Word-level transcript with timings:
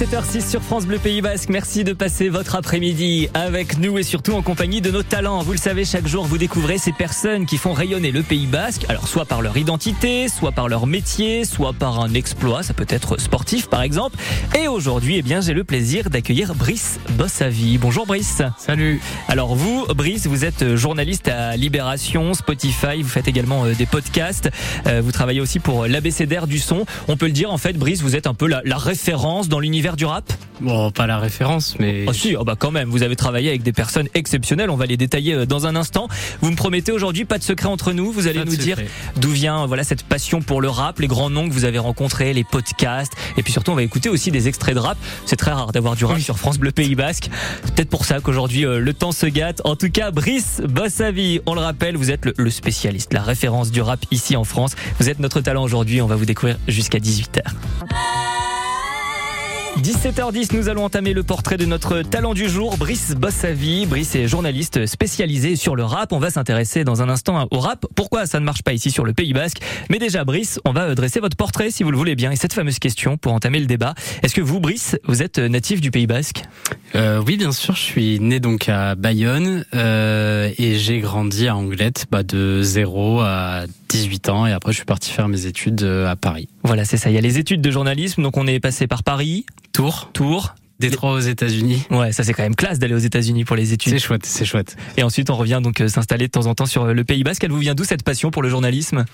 17h06 0.00 0.48
sur 0.48 0.62
France 0.62 0.86
Bleu 0.86 0.98
Pays 0.98 1.20
Basque. 1.20 1.50
Merci 1.50 1.84
de 1.84 1.92
passer 1.92 2.30
votre 2.30 2.54
après-midi 2.54 3.28
avec 3.34 3.76
nous 3.76 3.98
et 3.98 4.02
surtout 4.02 4.32
en 4.32 4.40
compagnie 4.40 4.80
de 4.80 4.90
nos 4.90 5.02
talents. 5.02 5.42
Vous 5.42 5.52
le 5.52 5.58
savez, 5.58 5.84
chaque 5.84 6.06
jour 6.06 6.24
vous 6.24 6.38
découvrez 6.38 6.78
ces 6.78 6.92
personnes 6.92 7.44
qui 7.44 7.58
font 7.58 7.74
rayonner 7.74 8.10
le 8.10 8.22
Pays 8.22 8.46
Basque. 8.46 8.86
Alors 8.88 9.06
soit 9.06 9.26
par 9.26 9.42
leur 9.42 9.58
identité, 9.58 10.28
soit 10.28 10.52
par 10.52 10.70
leur 10.70 10.86
métier, 10.86 11.44
soit 11.44 11.74
par 11.74 12.00
un 12.00 12.14
exploit. 12.14 12.62
Ça 12.62 12.72
peut 12.72 12.86
être 12.88 13.20
sportif 13.20 13.68
par 13.68 13.82
exemple. 13.82 14.16
Et 14.58 14.68
aujourd'hui, 14.68 15.16
eh 15.18 15.22
bien, 15.22 15.42
j'ai 15.42 15.52
le 15.52 15.64
plaisir 15.64 16.08
d'accueillir 16.08 16.54
Brice 16.54 16.98
Bossavi. 17.18 17.76
Bonjour 17.76 18.06
Brice. 18.06 18.40
Salut. 18.56 19.02
Alors 19.28 19.54
vous, 19.54 19.84
Brice, 19.94 20.26
vous 20.26 20.46
êtes 20.46 20.76
journaliste 20.76 21.28
à 21.28 21.58
Libération, 21.58 22.32
Spotify. 22.32 23.02
Vous 23.02 23.10
faites 23.10 23.28
également 23.28 23.66
euh, 23.66 23.74
des 23.74 23.84
podcasts. 23.84 24.48
Euh, 24.86 25.02
vous 25.04 25.12
travaillez 25.12 25.42
aussi 25.42 25.58
pour 25.58 25.86
l'ABCDR 25.86 26.46
du 26.46 26.58
son. 26.58 26.86
On 27.08 27.18
peut 27.18 27.26
le 27.26 27.32
dire 27.32 27.52
en 27.52 27.58
fait, 27.58 27.74
Brice, 27.74 28.00
vous 28.00 28.16
êtes 28.16 28.26
un 28.26 28.34
peu 28.34 28.46
la, 28.46 28.62
la 28.64 28.78
référence 28.78 29.50
dans 29.50 29.60
l'univers 29.60 29.89
du 29.96 30.04
rap 30.04 30.32
Bon, 30.60 30.90
pas 30.90 31.06
la 31.06 31.18
référence, 31.18 31.76
mais. 31.78 32.04
Ah 32.06 32.12
si, 32.12 32.36
oh 32.36 32.44
bah 32.44 32.54
quand 32.58 32.70
même, 32.70 32.90
vous 32.90 33.02
avez 33.02 33.16
travaillé 33.16 33.48
avec 33.48 33.62
des 33.62 33.72
personnes 33.72 34.08
exceptionnelles, 34.12 34.68
on 34.68 34.76
va 34.76 34.84
les 34.84 34.98
détailler 34.98 35.34
euh, 35.34 35.46
dans 35.46 35.66
un 35.66 35.74
instant. 35.74 36.06
Vous 36.42 36.50
me 36.50 36.56
promettez 36.56 36.92
aujourd'hui 36.92 37.24
pas 37.24 37.38
de 37.38 37.42
secret 37.42 37.68
entre 37.68 37.92
nous, 37.92 38.12
vous 38.12 38.26
allez 38.26 38.40
Pas 38.40 38.44
nous 38.44 38.56
dire 38.56 38.78
d'où 39.16 39.30
vient 39.30 39.66
voilà 39.66 39.84
cette 39.84 40.02
passion 40.02 40.42
pour 40.42 40.60
le 40.60 40.68
rap, 40.68 40.98
les 40.98 41.06
grands 41.06 41.30
noms 41.30 41.48
que 41.48 41.54
vous 41.54 41.64
avez 41.64 41.78
rencontrés, 41.78 42.34
les 42.34 42.44
podcasts, 42.44 43.12
et 43.38 43.42
puis 43.42 43.52
surtout 43.52 43.70
on 43.70 43.74
va 43.74 43.82
écouter 43.82 44.10
aussi 44.10 44.30
des 44.30 44.48
extraits 44.48 44.74
de 44.74 44.80
rap. 44.80 44.98
C'est 45.24 45.36
très 45.36 45.52
rare 45.52 45.72
d'avoir 45.72 45.96
du 45.96 46.04
rap 46.04 46.20
sur 46.20 46.38
France 46.38 46.58
Bleu 46.58 46.72
Pays 46.72 46.94
Basque. 46.94 47.30
Peut-être 47.74 47.88
pour 47.88 48.04
ça 48.04 48.20
qu'aujourd'hui 48.20 48.66
euh, 48.66 48.80
le 48.80 48.92
temps 48.92 49.12
se 49.12 49.26
gâte. 49.26 49.62
En 49.64 49.76
tout 49.76 49.90
cas, 49.90 50.10
Brice 50.10 50.60
Bossavi, 50.68 51.40
on 51.46 51.54
le 51.54 51.60
rappelle, 51.60 51.96
vous 51.96 52.10
êtes 52.10 52.26
le, 52.26 52.34
le 52.36 52.50
spécialiste, 52.50 53.14
la 53.14 53.22
référence 53.22 53.70
du 53.70 53.80
rap 53.80 54.04
ici 54.10 54.36
en 54.36 54.44
France. 54.44 54.72
Vous 54.98 55.08
êtes 55.08 55.20
notre 55.20 55.40
talent 55.40 55.62
aujourd'hui, 55.62 56.02
on 56.02 56.06
va 56.06 56.16
vous 56.16 56.26
découvrir 56.26 56.58
jusqu'à 56.68 56.98
18h. 56.98 57.40
17h10, 59.78 60.54
nous 60.54 60.68
allons 60.68 60.84
entamer 60.84 61.14
le 61.14 61.22
portrait 61.22 61.56
de 61.56 61.64
notre 61.64 62.02
talent 62.02 62.34
du 62.34 62.48
jour, 62.48 62.76
Brice 62.76 63.14
Bossavi. 63.14 63.86
Brice 63.86 64.14
est 64.14 64.28
journaliste 64.28 64.84
spécialisé 64.86 65.56
sur 65.56 65.74
le 65.74 65.84
rap. 65.84 66.12
On 66.12 66.18
va 66.18 66.30
s'intéresser 66.30 66.84
dans 66.84 67.02
un 67.02 67.08
instant 67.08 67.48
au 67.50 67.60
rap. 67.60 67.86
Pourquoi 67.94 68.26
ça 68.26 68.40
ne 68.40 68.44
marche 68.44 68.62
pas 68.62 68.72
ici 68.72 68.90
sur 68.90 69.04
le 69.04 69.12
Pays 69.14 69.32
Basque? 69.32 69.58
Mais 69.88 69.98
déjà, 69.98 70.24
Brice, 70.24 70.60
on 70.64 70.72
va 70.72 70.94
dresser 70.94 71.20
votre 71.20 71.36
portrait 71.36 71.70
si 71.70 71.82
vous 71.82 71.90
le 71.90 71.96
voulez 71.96 72.14
bien. 72.14 72.30
Et 72.30 72.36
cette 72.36 72.52
fameuse 72.52 72.78
question 72.78 73.16
pour 73.16 73.32
entamer 73.32 73.58
le 73.58 73.66
débat. 73.66 73.94
Est-ce 74.22 74.34
que 74.34 74.42
vous, 74.42 74.60
Brice, 74.60 74.98
vous 75.04 75.22
êtes 75.22 75.38
natif 75.38 75.80
du 75.80 75.90
Pays 75.90 76.06
Basque? 76.06 76.42
Euh, 76.94 77.22
oui, 77.26 77.36
bien 77.36 77.52
sûr, 77.52 77.74
je 77.74 77.82
suis 77.82 78.20
né 78.20 78.40
donc 78.40 78.68
à 78.68 78.96
Bayonne 78.96 79.64
euh, 79.74 80.50
et 80.58 80.78
j'ai 80.78 80.98
grandi 80.98 81.48
à 81.48 81.56
Anglette 81.56 82.06
bah, 82.10 82.22
de 82.22 82.60
0 82.62 83.20
à 83.20 83.64
18 83.90 84.28
ans 84.28 84.46
et 84.46 84.52
après 84.52 84.72
je 84.72 84.76
suis 84.76 84.84
parti 84.84 85.10
faire 85.10 85.28
mes 85.28 85.46
études 85.46 85.82
euh, 85.82 86.08
à 86.08 86.16
Paris. 86.16 86.48
Voilà, 86.62 86.84
c'est 86.84 86.96
ça. 86.96 87.10
Il 87.10 87.14
y 87.14 87.18
a 87.18 87.20
les 87.20 87.38
études 87.38 87.60
de 87.60 87.70
journalisme. 87.70 88.22
Donc 88.22 88.36
on 88.36 88.46
est 88.46 88.60
passé 88.60 88.86
par 88.86 89.02
Paris, 89.02 89.44
Tours, 89.72 90.10
Tours. 90.12 90.54
Détroit 90.80 91.12
aux 91.12 91.20
États-Unis. 91.20 91.84
Ouais, 91.90 92.12
ça 92.12 92.24
c'est 92.24 92.32
quand 92.32 92.42
même 92.42 92.56
classe 92.56 92.78
d'aller 92.78 92.94
aux 92.94 92.98
États-Unis 92.98 93.44
pour 93.44 93.54
les 93.54 93.72
études. 93.72 93.92
C'est 93.92 93.98
chouette, 93.98 94.26
c'est 94.26 94.44
chouette. 94.44 94.76
Et 94.96 95.02
ensuite, 95.02 95.30
on 95.30 95.36
revient 95.36 95.60
donc 95.62 95.80
euh, 95.80 95.88
s'installer 95.88 96.26
de 96.26 96.32
temps 96.32 96.46
en 96.46 96.54
temps 96.54 96.66
sur 96.66 96.84
euh, 96.84 96.92
le 96.92 97.04
Pays 97.04 97.22
Basque. 97.22 97.44
Elle 97.44 97.52
vous 97.52 97.58
vient 97.58 97.74
d'où 97.74 97.84
cette 97.84 98.02
passion 98.02 98.30
pour 98.30 98.42
le 98.42 98.48
journalisme? 98.48 99.04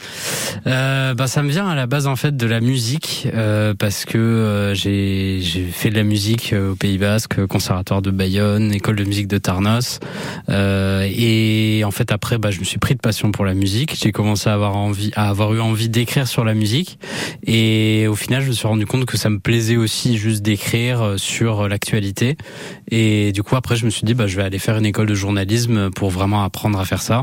Euh, 0.67 1.15
bah, 1.15 1.27
ça 1.27 1.43
me 1.43 1.51
vient 1.51 1.69
à 1.69 1.75
la 1.75 1.87
base 1.87 2.07
en 2.07 2.17
fait 2.17 2.37
de 2.37 2.47
la 2.47 2.61
musique 2.61 3.29
euh, 3.35 3.75
parce 3.75 4.05
que 4.05 4.17
euh, 4.17 4.75
j'ai 4.75 5.41
j'ai 5.43 5.65
fait 5.65 5.91
de 5.91 5.97
la 5.97 6.05
musique 6.05 6.53
euh, 6.53 6.73
au 6.73 6.77
Pays 6.77 6.99
Basque, 6.99 7.45
conservatoire 7.47 8.03
de 8.03 8.11
Bayonne, 8.11 8.73
école 8.73 8.97
de 8.97 9.05
musique 9.05 9.29
de 9.29 9.39
Tarnos, 9.39 10.01
euh, 10.49 11.09
et 11.11 11.83
en 11.85 11.91
fait 11.91 12.13
après 12.13 12.39
bah, 12.39 12.51
je 12.51 12.61
me 12.61 12.65
suis 12.65 12.79
pris 12.79 12.95
de 12.95 13.01
passion 13.01 13.33
pour 13.33 13.45
la 13.45 13.55
musique. 13.55 13.97
J'ai 14.01 14.13
commencé 14.13 14.49
à 14.49 14.55
avoir 14.55 14.77
envie, 14.77 15.11
à 15.17 15.29
avoir 15.29 15.53
eu 15.53 15.61
envie 15.61 15.89
d'écrire 15.89 16.29
sur 16.29 16.45
la 16.45 16.55
musique, 16.55 16.99
et 17.45 18.07
au 18.09 18.15
final 18.15 18.43
je 18.43 18.49
me 18.49 18.53
suis 18.53 18.69
rendu 18.69 18.87
compte 18.87 19.05
que 19.05 19.17
ça 19.17 19.31
me 19.31 19.39
plaisait 19.39 19.77
aussi 19.77 20.17
juste 20.17 20.43
d'écrire 20.43 21.03
euh, 21.03 21.17
sur 21.57 21.69
l'actualité. 21.69 22.37
Et 22.91 23.33
du 23.33 23.43
coup 23.43 23.57
après 23.57 23.77
je 23.77 23.85
me 23.85 23.91
suis 23.91 24.05
dit 24.05 24.15
bah 24.15 24.27
je 24.27 24.37
vais 24.37 24.43
aller 24.43 24.59
faire 24.59 24.77
une 24.77 24.87
école 24.87 25.07
de 25.07 25.15
journalisme 25.15 25.91
pour 25.91 26.11
vraiment 26.11 26.45
apprendre 26.45 26.79
à 26.79 26.85
faire 26.85 27.03
ça, 27.03 27.23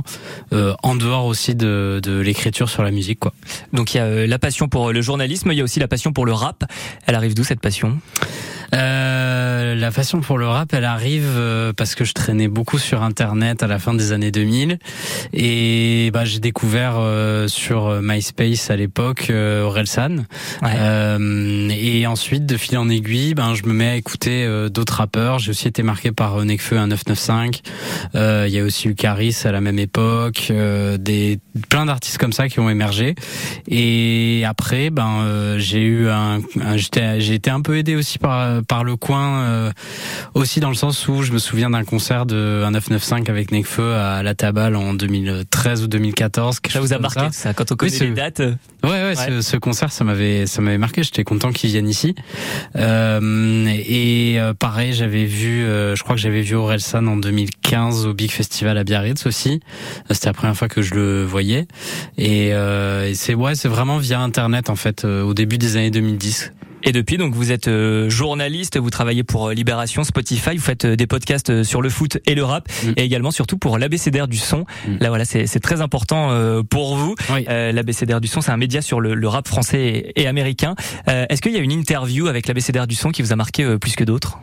euh, 0.52 0.74
en 0.84 0.96
dehors 0.96 1.26
aussi 1.26 1.56
de, 1.56 2.00
de 2.02 2.20
l'écriture 2.20 2.70
sur 2.70 2.84
la 2.84 2.92
musique 2.92 3.20
quoi. 3.20 3.34
Donc 3.72 3.94
il 3.94 3.98
y 3.98 4.00
a 4.00 4.06
euh, 4.06 4.28
la 4.28 4.40
passion 4.40 4.68
pour 4.68 4.92
le 4.92 5.02
journalisme, 5.02 5.52
il 5.52 5.58
y 5.58 5.62
a 5.62 5.64
aussi 5.64 5.80
la 5.80 5.88
passion 5.88 6.12
pour 6.14 6.26
le 6.26 6.34
rap. 6.34 6.64
Elle 7.06 7.16
arrive 7.16 7.34
d'où 7.36 7.44
cette 7.44 7.62
passion? 7.62 8.00
Euh, 8.74 9.76
la 9.76 9.92
passion 9.92 10.22
pour 10.22 10.38
le 10.38 10.48
rap, 10.48 10.74
elle 10.74 10.86
arrive 10.86 11.26
euh, 11.28 11.74
parce 11.74 11.96
que 11.96 12.06
je 12.06 12.14
traînais 12.14 12.48
beaucoup 12.48 12.78
sur 12.78 13.04
Internet 13.04 13.62
à 13.64 13.68
la 13.68 13.80
fin 13.80 13.94
des 13.94 14.12
années 14.12 14.32
2000 14.32 14.80
et 15.34 16.10
bah 16.14 16.26
j'ai 16.26 16.40
découvert 16.40 16.96
euh, 16.98 17.48
sur 17.48 18.02
MySpace 18.02 18.70
à 18.70 18.76
l'époque 18.76 19.28
euh, 19.30 19.64
Orelsan 19.64 20.26
Ouais. 20.62 20.72
Euh, 20.76 21.70
et 21.70 22.08
ensuite 22.08 22.46
de 22.46 22.58
fil 22.58 22.78
en 22.78 22.90
aiguille, 22.90 23.34
ben 23.34 23.54
je 23.56 23.64
me 23.66 23.74
mets 23.74 23.90
à 23.90 23.96
écouter 23.96 24.44
euh, 24.46 24.70
d'autres 24.70 24.96
rappeurs. 24.96 25.40
J'ai 25.40 25.52
aussi 25.52 25.68
été 25.68 25.84
marqué 25.84 26.12
par 26.12 26.38
euh, 26.40 26.46
Nekfeu 26.46 26.76
995. 26.78 27.62
Euh, 28.16 28.46
Il 28.48 28.54
y 28.54 28.60
a 28.60 28.64
aussi 28.64 28.88
eu 28.90 28.96
Caris 28.96 29.36
à 29.46 29.52
la 29.52 29.62
même 29.62 29.80
époque, 29.80 30.48
euh, 30.52 30.98
des 30.98 31.40
plein 31.70 31.86
d'artistes 31.86 32.18
comme 32.18 32.34
ça 32.34 32.48
qui 32.50 32.60
ont 32.60 32.70
émergé. 32.70 33.16
Et 33.68 34.44
après, 34.48 34.90
ben 34.90 35.22
euh, 35.22 35.60
j'ai 35.60 35.82
eu 35.84 36.10
un, 36.10 36.40
un- 36.62 36.78
j'étais 36.78 37.20
j'ai 37.22 37.36
été 37.36 37.50
un 37.50 37.62
peu 37.62 37.78
aidé 37.78 37.96
aussi 37.96 38.18
par 38.20 38.63
par 38.68 38.84
le 38.84 38.96
coin, 38.96 39.42
euh, 39.44 39.72
aussi 40.34 40.60
dans 40.60 40.70
le 40.70 40.76
sens 40.76 41.08
où 41.08 41.22
je 41.24 41.32
me 41.32 41.38
souviens 41.38 41.70
d'un 41.70 41.84
concert 41.84 42.26
de 42.26 42.64
995 42.70 43.30
avec 43.30 43.52
Nekfeu 43.52 43.94
à 43.96 44.24
la 44.24 44.34
Tabale 44.36 44.76
en 44.76 44.94
2013 44.94 45.84
ou 45.84 45.88
2014. 45.88 46.60
quelque 46.60 46.74
Ça 46.74 46.80
vous 46.80 46.94
a 46.94 47.00
marqué 47.00 47.28
ça 47.32 47.54
quand 47.54 47.72
on 47.72 47.76
connaît 47.76 47.92
c'est- 47.92 48.06
les 48.06 48.12
dates 48.12 48.42
Ouais, 48.84 48.90
ouais, 48.90 49.16
Ce, 49.16 49.42
ce 49.42 49.58
concert, 49.58 49.92
ça 49.92 50.04
m'avait, 50.04 50.46
ça 50.46 50.62
m'avait 50.62 50.78
marqué. 50.78 51.04
J'étais 51.04 51.24
content 51.24 51.52
qu'ils 51.54 51.70
viennent 51.70 51.88
ici. 51.88 52.16
Euh, 52.76 53.66
et 53.68 54.40
euh, 54.40 54.54
pareil, 54.54 54.94
j'avais 54.94 55.26
vu, 55.26 55.64
euh, 55.64 55.96
je 55.96 56.04
crois 56.04 56.16
que 56.16 56.22
j'avais 56.22 56.42
vu 56.42 56.56
Orelsan 56.56 57.06
en 57.08 57.16
2015 57.18 58.06
au 58.06 58.14
Big 58.14 58.32
Festival 58.32 58.78
à 58.78 58.84
Biarritz 58.84 59.26
aussi. 59.26 59.62
C'était 60.12 60.28
la 60.28 60.34
première 60.34 60.58
fois 60.58 60.68
que 60.68 60.82
je 60.82 60.94
le 60.96 61.24
voyais. 61.24 61.68
Et, 62.18 62.50
euh, 62.54 63.08
et 63.10 63.16
c'est 63.16 63.34
ouais, 63.36 63.56
c'est 63.56 63.70
vraiment 63.70 63.98
via 63.98 64.20
Internet 64.20 64.70
en 64.70 64.76
fait, 64.76 65.06
euh, 65.06 65.24
au 65.24 65.34
début 65.34 65.58
des 65.58 65.78
années 65.78 65.92
2010. 65.92 66.52
Et 66.84 66.92
depuis, 66.92 67.18
donc, 67.18 67.34
vous 67.34 67.52
êtes 67.52 67.68
euh, 67.68 68.10
journaliste, 68.10 68.78
vous 68.78 68.90
travaillez 68.90 69.24
pour 69.24 69.48
euh, 69.50 69.54
Libération, 69.54 70.04
Spotify, 70.04 70.56
vous 70.58 70.62
faites 70.64 70.86
euh, 70.86 70.96
des 70.96 71.08
podcasts 71.08 71.64
sur 71.64 71.82
le 71.82 71.90
foot 71.90 72.18
et 72.26 72.36
le 72.36 72.44
rap, 72.44 72.68
Mm. 72.84 72.92
et 72.98 73.04
également 73.04 73.32
surtout 73.32 73.58
pour 73.58 73.78
l'ABCDR 73.78 74.28
du 74.28 74.38
son. 74.38 74.66
Mm. 74.88 74.98
Là, 75.00 75.10
voilà, 75.10 75.26
c'est 75.26 75.60
très 75.60 75.82
important 75.82 76.30
pour 76.70 76.96
vous. 76.96 77.16
Oui. 77.34 77.46
Euh, 77.50 77.72
L'ABCDR 77.72 78.20
du 78.20 78.28
son, 78.28 78.42
c'est 78.42 78.52
un 78.52 78.58
média 78.58 78.82
sur 78.82 79.00
le, 79.00 79.14
le 79.14 79.28
rap 79.28 79.48
français 79.48 80.12
et, 80.16 80.28
américain. 80.28 80.76
Euh, 81.08 81.26
Est-ce 81.30 81.42
qu'il 81.42 81.52
y 81.54 81.58
a 81.58 81.60
une 81.60 81.72
interview 81.72 82.28
avec 82.28 82.48
l'ABCDR 82.48 82.88
du 82.88 82.96
son 82.96 83.12
qui 83.12 83.22
vous 83.22 83.32
a 83.32 83.36
marqué 83.36 83.78
plus 83.78 83.96
que 83.96 84.04
d'autres? 84.04 84.40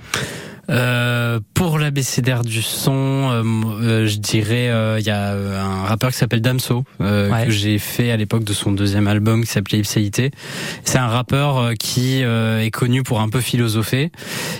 Euh, 0.71 1.41
pour 1.55 1.79
l'ABCDR 1.79 2.43
du 2.43 2.63
son, 2.63 2.93
euh, 2.93 3.43
euh, 3.83 4.07
je 4.07 4.19
dirais 4.19 4.69
euh, 4.69 4.99
il 5.01 5.05
y 5.07 5.11
a 5.11 5.33
euh, 5.33 5.61
un 5.61 5.83
rappeur 5.85 6.11
qui 6.11 6.17
s'appelle 6.17 6.41
Damso 6.41 6.85
euh, 7.01 7.29
Ouais. 7.31 7.47
que 7.47 7.51
j'ai 7.51 7.79
fait 7.79 8.11
à 8.13 8.17
l'époque 8.17 8.45
de 8.45 8.53
son 8.53 8.71
deuxième 8.73 9.07
album 9.09 9.45
qui 9.45 9.51
s'appelait 9.51 9.79
Ipséité. 9.79 10.31
C'est 10.85 10.99
un 10.99 11.09
rappeur 11.09 11.73
qui 11.79 12.21
est 12.23 12.71
connu 12.71 13.03
pour 13.03 13.21
un 13.21 13.29
peu 13.29 13.41
philosopher 13.41 14.11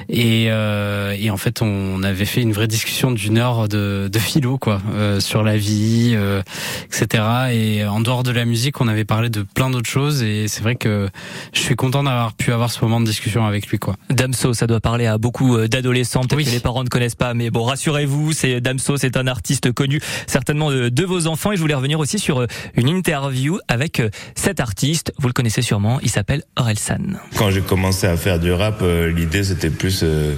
et, 0.09 0.47
euh, 0.51 1.15
et 1.19 1.31
en 1.31 1.37
fait 1.37 1.63
on 1.63 2.03
avait 2.03 2.25
fait 2.25 2.43
une 2.43 2.53
vraie 2.53 2.67
discussion 2.69 3.13
d'une 3.13 3.39
heure 3.39 3.69
de, 3.69 4.09
de 4.13 4.19
philo 4.19 4.59
quoi 4.59 4.81
euh, 4.95 5.21
sur 5.21 5.43
la 5.43 5.57
vie, 5.57 6.13
euh, 6.15 6.43
etc. 6.87 7.23
Et 7.53 7.85
en 7.85 8.01
dehors 8.01 8.23
de 8.23 8.31
la 8.33 8.45
musique, 8.45 8.81
on 8.81 8.89
avait 8.89 9.05
parlé 9.05 9.31
de 9.31 9.43
plein 9.43 9.71
d'autres 9.71 9.89
choses 9.89 10.23
et 10.23 10.49
c'est 10.49 10.63
vrai 10.63 10.75
que 10.77 11.09
je 11.53 11.61
suis 11.61 11.77
content 11.77 12.03
d'avoir 12.03 12.33
pu 12.35 12.53
avoir 12.53 12.71
ce 12.71 12.85
moment 12.85 13.01
de 13.01 13.07
discussion 13.07 13.47
avec 13.47 13.69
lui 13.69 13.79
quoi. 13.79 13.95
Damso, 14.11 14.55
ça 14.55 14.67
doit 14.67 14.81
parler 14.81 15.07
à 15.07 15.19
beaucoup 15.19 15.57
euh, 15.57 15.69
d'adolescents, 16.01 16.21
peut-être 16.23 16.37
Oui. 16.37 16.45
que 16.45 16.51
les 16.51 16.61
parents 16.61 16.85
ne 16.85 16.89
connaissent 16.89 17.15
pas, 17.15 17.35
mais 17.35 17.51
bon, 17.51 17.65
rassurez-vous, 17.65 18.33
c'est 18.33 18.61
Damso, 18.61 18.97
c'est 18.97 19.17
un 19.17 19.27
artiste 19.27 19.73
connu 19.73 20.01
certainement 20.27 20.71
de, 20.71 20.89
de 20.89 21.05
vos 21.05 21.27
enfants. 21.27 21.53
Et 21.53 21.57
je 21.57 21.61
voulais 21.61 21.75
revenir 21.75 21.99
aussi 21.99 22.19
sur 22.19 22.41
euh, 22.41 22.47
une 22.75 22.89
interview 22.89 23.59
avec 23.69 24.01
euh, 24.01 24.11
cet 24.35 24.61
artiste, 24.61 25.13
vous 25.19 25.27
le 25.29 25.33
connaissez 25.33 25.63
sûrement, 25.63 26.01
il 26.03 26.11
s'appelle 26.11 26.43
Orelsan. 26.57 27.19
Quand 27.37 27.51
j'ai 27.51 27.61
commencé 27.63 28.07
à 28.07 28.17
faire 28.17 28.39
du 28.39 28.53
rap, 28.53 28.81
euh, 28.83 29.11
l'idée 29.13 29.45
c'était 29.45 29.71
plus 29.71 30.01
euh, 30.03 30.35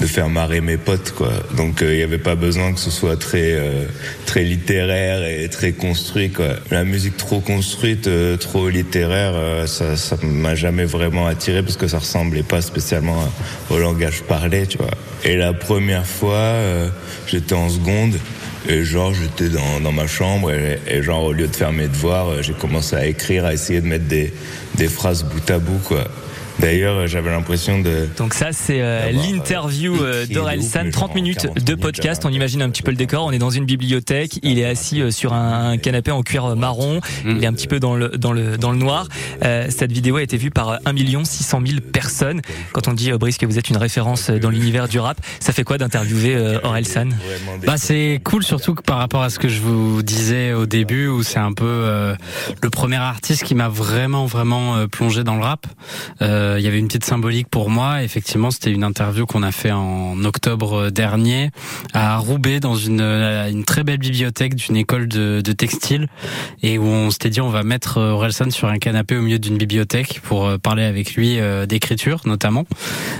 de 0.00 0.06
faire 0.06 0.28
marrer 0.28 0.60
mes 0.60 0.76
potes, 0.76 1.12
quoi. 1.12 1.32
Donc 1.56 1.78
il 1.82 1.96
n'y 1.96 2.02
avait 2.02 2.18
pas 2.18 2.36
besoin 2.36 2.72
que 2.72 2.78
ce 2.80 2.90
soit 2.90 3.16
très 3.16 3.52
euh, 3.52 3.84
très 4.26 4.44
littéraire 4.44 5.24
et 5.24 5.48
très 5.48 5.72
construit, 5.72 6.30
quoi. 6.30 6.50
La 6.70 6.84
musique 6.84 7.16
trop 7.16 7.40
construite, 7.40 8.06
euh, 8.06 8.36
trop 8.36 8.68
littéraire, 8.68 9.32
euh, 9.34 9.66
ça 9.66 9.96
ça 9.96 10.16
m'a 10.22 10.54
jamais 10.54 10.84
vraiment 10.84 11.26
attiré 11.26 11.62
parce 11.62 11.76
que 11.76 11.88
ça 11.88 11.98
ressemblait 11.98 12.42
pas 12.44 12.60
spécialement 12.62 13.20
à- 13.20 13.74
au 13.74 13.78
langage 13.78 14.22
parlé, 14.22 14.66
tu 14.66 14.78
vois. 14.78 14.90
Et 15.24 15.36
la 15.36 15.52
première 15.52 16.06
fois, 16.06 16.34
euh, 16.36 16.88
j'étais 17.26 17.54
en 17.54 17.68
seconde. 17.68 18.14
Et 18.68 18.82
genre, 18.84 19.14
j'étais 19.14 19.48
dans, 19.48 19.80
dans 19.80 19.92
ma 19.92 20.06
chambre 20.06 20.52
et, 20.52 20.78
et 20.88 21.02
genre, 21.02 21.24
au 21.24 21.32
lieu 21.32 21.46
de 21.46 21.56
faire 21.56 21.72
mes 21.72 21.86
devoirs, 21.88 22.28
euh, 22.28 22.42
j'ai 22.42 22.52
commencé 22.52 22.96
à 22.96 23.06
écrire, 23.06 23.46
à 23.46 23.54
essayer 23.54 23.80
de 23.80 23.86
mettre 23.86 24.04
des, 24.06 24.32
des 24.74 24.88
phrases 24.88 25.24
bout 25.24 25.48
à 25.50 25.58
bout, 25.58 25.78
quoi. 25.84 26.04
D'ailleurs, 26.58 27.06
j'avais 27.06 27.30
l'impression 27.30 27.80
de. 27.80 28.08
Donc 28.16 28.34
ça, 28.34 28.52
c'est 28.52 28.80
euh, 28.80 29.12
l'interview 29.12 29.94
euh, 30.02 30.26
d'Orelsan, 30.26 30.90
30 30.90 31.14
minutes 31.14 31.46
de 31.64 31.74
podcast. 31.74 32.24
On 32.24 32.30
imagine 32.30 32.62
un 32.62 32.70
petit 32.70 32.82
peu 32.82 32.90
le 32.90 32.96
décor. 32.96 33.24
On 33.24 33.30
est 33.30 33.38
dans 33.38 33.50
une 33.50 33.64
bibliothèque. 33.64 34.40
Il 34.42 34.58
est 34.58 34.64
assis 34.64 35.00
euh, 35.00 35.10
sur 35.10 35.34
un 35.34 35.78
canapé 35.78 36.10
en 36.10 36.22
cuir 36.22 36.56
marron. 36.56 37.00
Il 37.24 37.42
est 37.44 37.46
un 37.46 37.52
petit 37.52 37.68
peu 37.68 37.78
dans 37.78 37.94
le 37.94 38.08
dans 38.08 38.32
le 38.32 38.56
dans 38.56 38.72
le 38.72 38.78
noir. 38.78 39.08
cette 39.42 39.92
vidéo 39.92 40.16
a 40.16 40.22
été 40.22 40.36
vue 40.36 40.50
par 40.50 40.80
1 40.84 41.24
600 41.24 41.60
000 41.64 41.80
personnes. 41.92 42.40
Quand 42.72 42.88
on 42.88 42.92
dit 42.92 43.12
Brice 43.12 43.38
que 43.38 43.46
vous 43.46 43.58
êtes 43.58 43.70
une 43.70 43.76
référence 43.76 44.30
dans 44.30 44.50
l'univers 44.50 44.88
du 44.88 44.98
rap, 44.98 45.18
ça 45.40 45.52
fait 45.52 45.64
quoi 45.64 45.78
d'interviewer 45.78 46.58
Orelsan 46.64 47.10
Bah 47.64 47.76
c'est 47.76 48.20
cool 48.24 48.42
surtout 48.42 48.74
que 48.74 48.82
par 48.82 48.98
rapport 48.98 49.22
à 49.22 49.30
ce 49.30 49.38
que 49.38 49.48
je 49.48 49.60
vous 49.60 50.02
disais 50.02 50.52
au 50.52 50.66
début, 50.66 51.06
où 51.08 51.22
c'est 51.22 51.38
un 51.38 51.52
peu 51.52 52.14
le 52.62 52.70
premier 52.70 52.96
artiste 52.96 53.44
qui 53.44 53.54
m'a 53.54 53.68
vraiment 53.68 54.26
vraiment 54.26 54.86
plongé 54.88 55.22
dans 55.24 55.36
le 55.36 55.42
rap. 55.42 55.66
Euh, 56.22 56.47
il 56.56 56.64
y 56.64 56.66
avait 56.66 56.78
une 56.78 56.86
petite 56.86 57.04
symbolique 57.04 57.48
pour 57.48 57.68
moi. 57.68 58.02
Effectivement, 58.02 58.50
c'était 58.50 58.70
une 58.70 58.84
interview 58.84 59.26
qu'on 59.26 59.42
a 59.42 59.52
fait 59.52 59.72
en 59.72 60.24
octobre 60.24 60.90
dernier 60.90 61.50
à 61.92 62.18
Roubaix 62.18 62.60
dans 62.60 62.76
une, 62.76 63.00
euh, 63.00 63.50
une 63.50 63.64
très 63.64 63.84
belle 63.84 63.98
bibliothèque 63.98 64.54
d'une 64.54 64.76
école 64.76 65.08
de, 65.08 65.42
de, 65.44 65.52
textile 65.52 66.08
et 66.62 66.78
où 66.78 66.84
on 66.84 67.10
s'était 67.10 67.30
dit 67.30 67.40
on 67.40 67.50
va 67.50 67.62
mettre 67.62 67.98
euh, 67.98 68.12
Orelsan 68.12 68.50
sur 68.50 68.68
un 68.68 68.78
canapé 68.78 69.16
au 69.16 69.22
milieu 69.22 69.38
d'une 69.38 69.58
bibliothèque 69.58 70.20
pour 70.22 70.58
parler 70.58 70.84
avec 70.84 71.14
lui 71.14 71.38
d'écriture 71.66 72.22
notamment. 72.24 72.64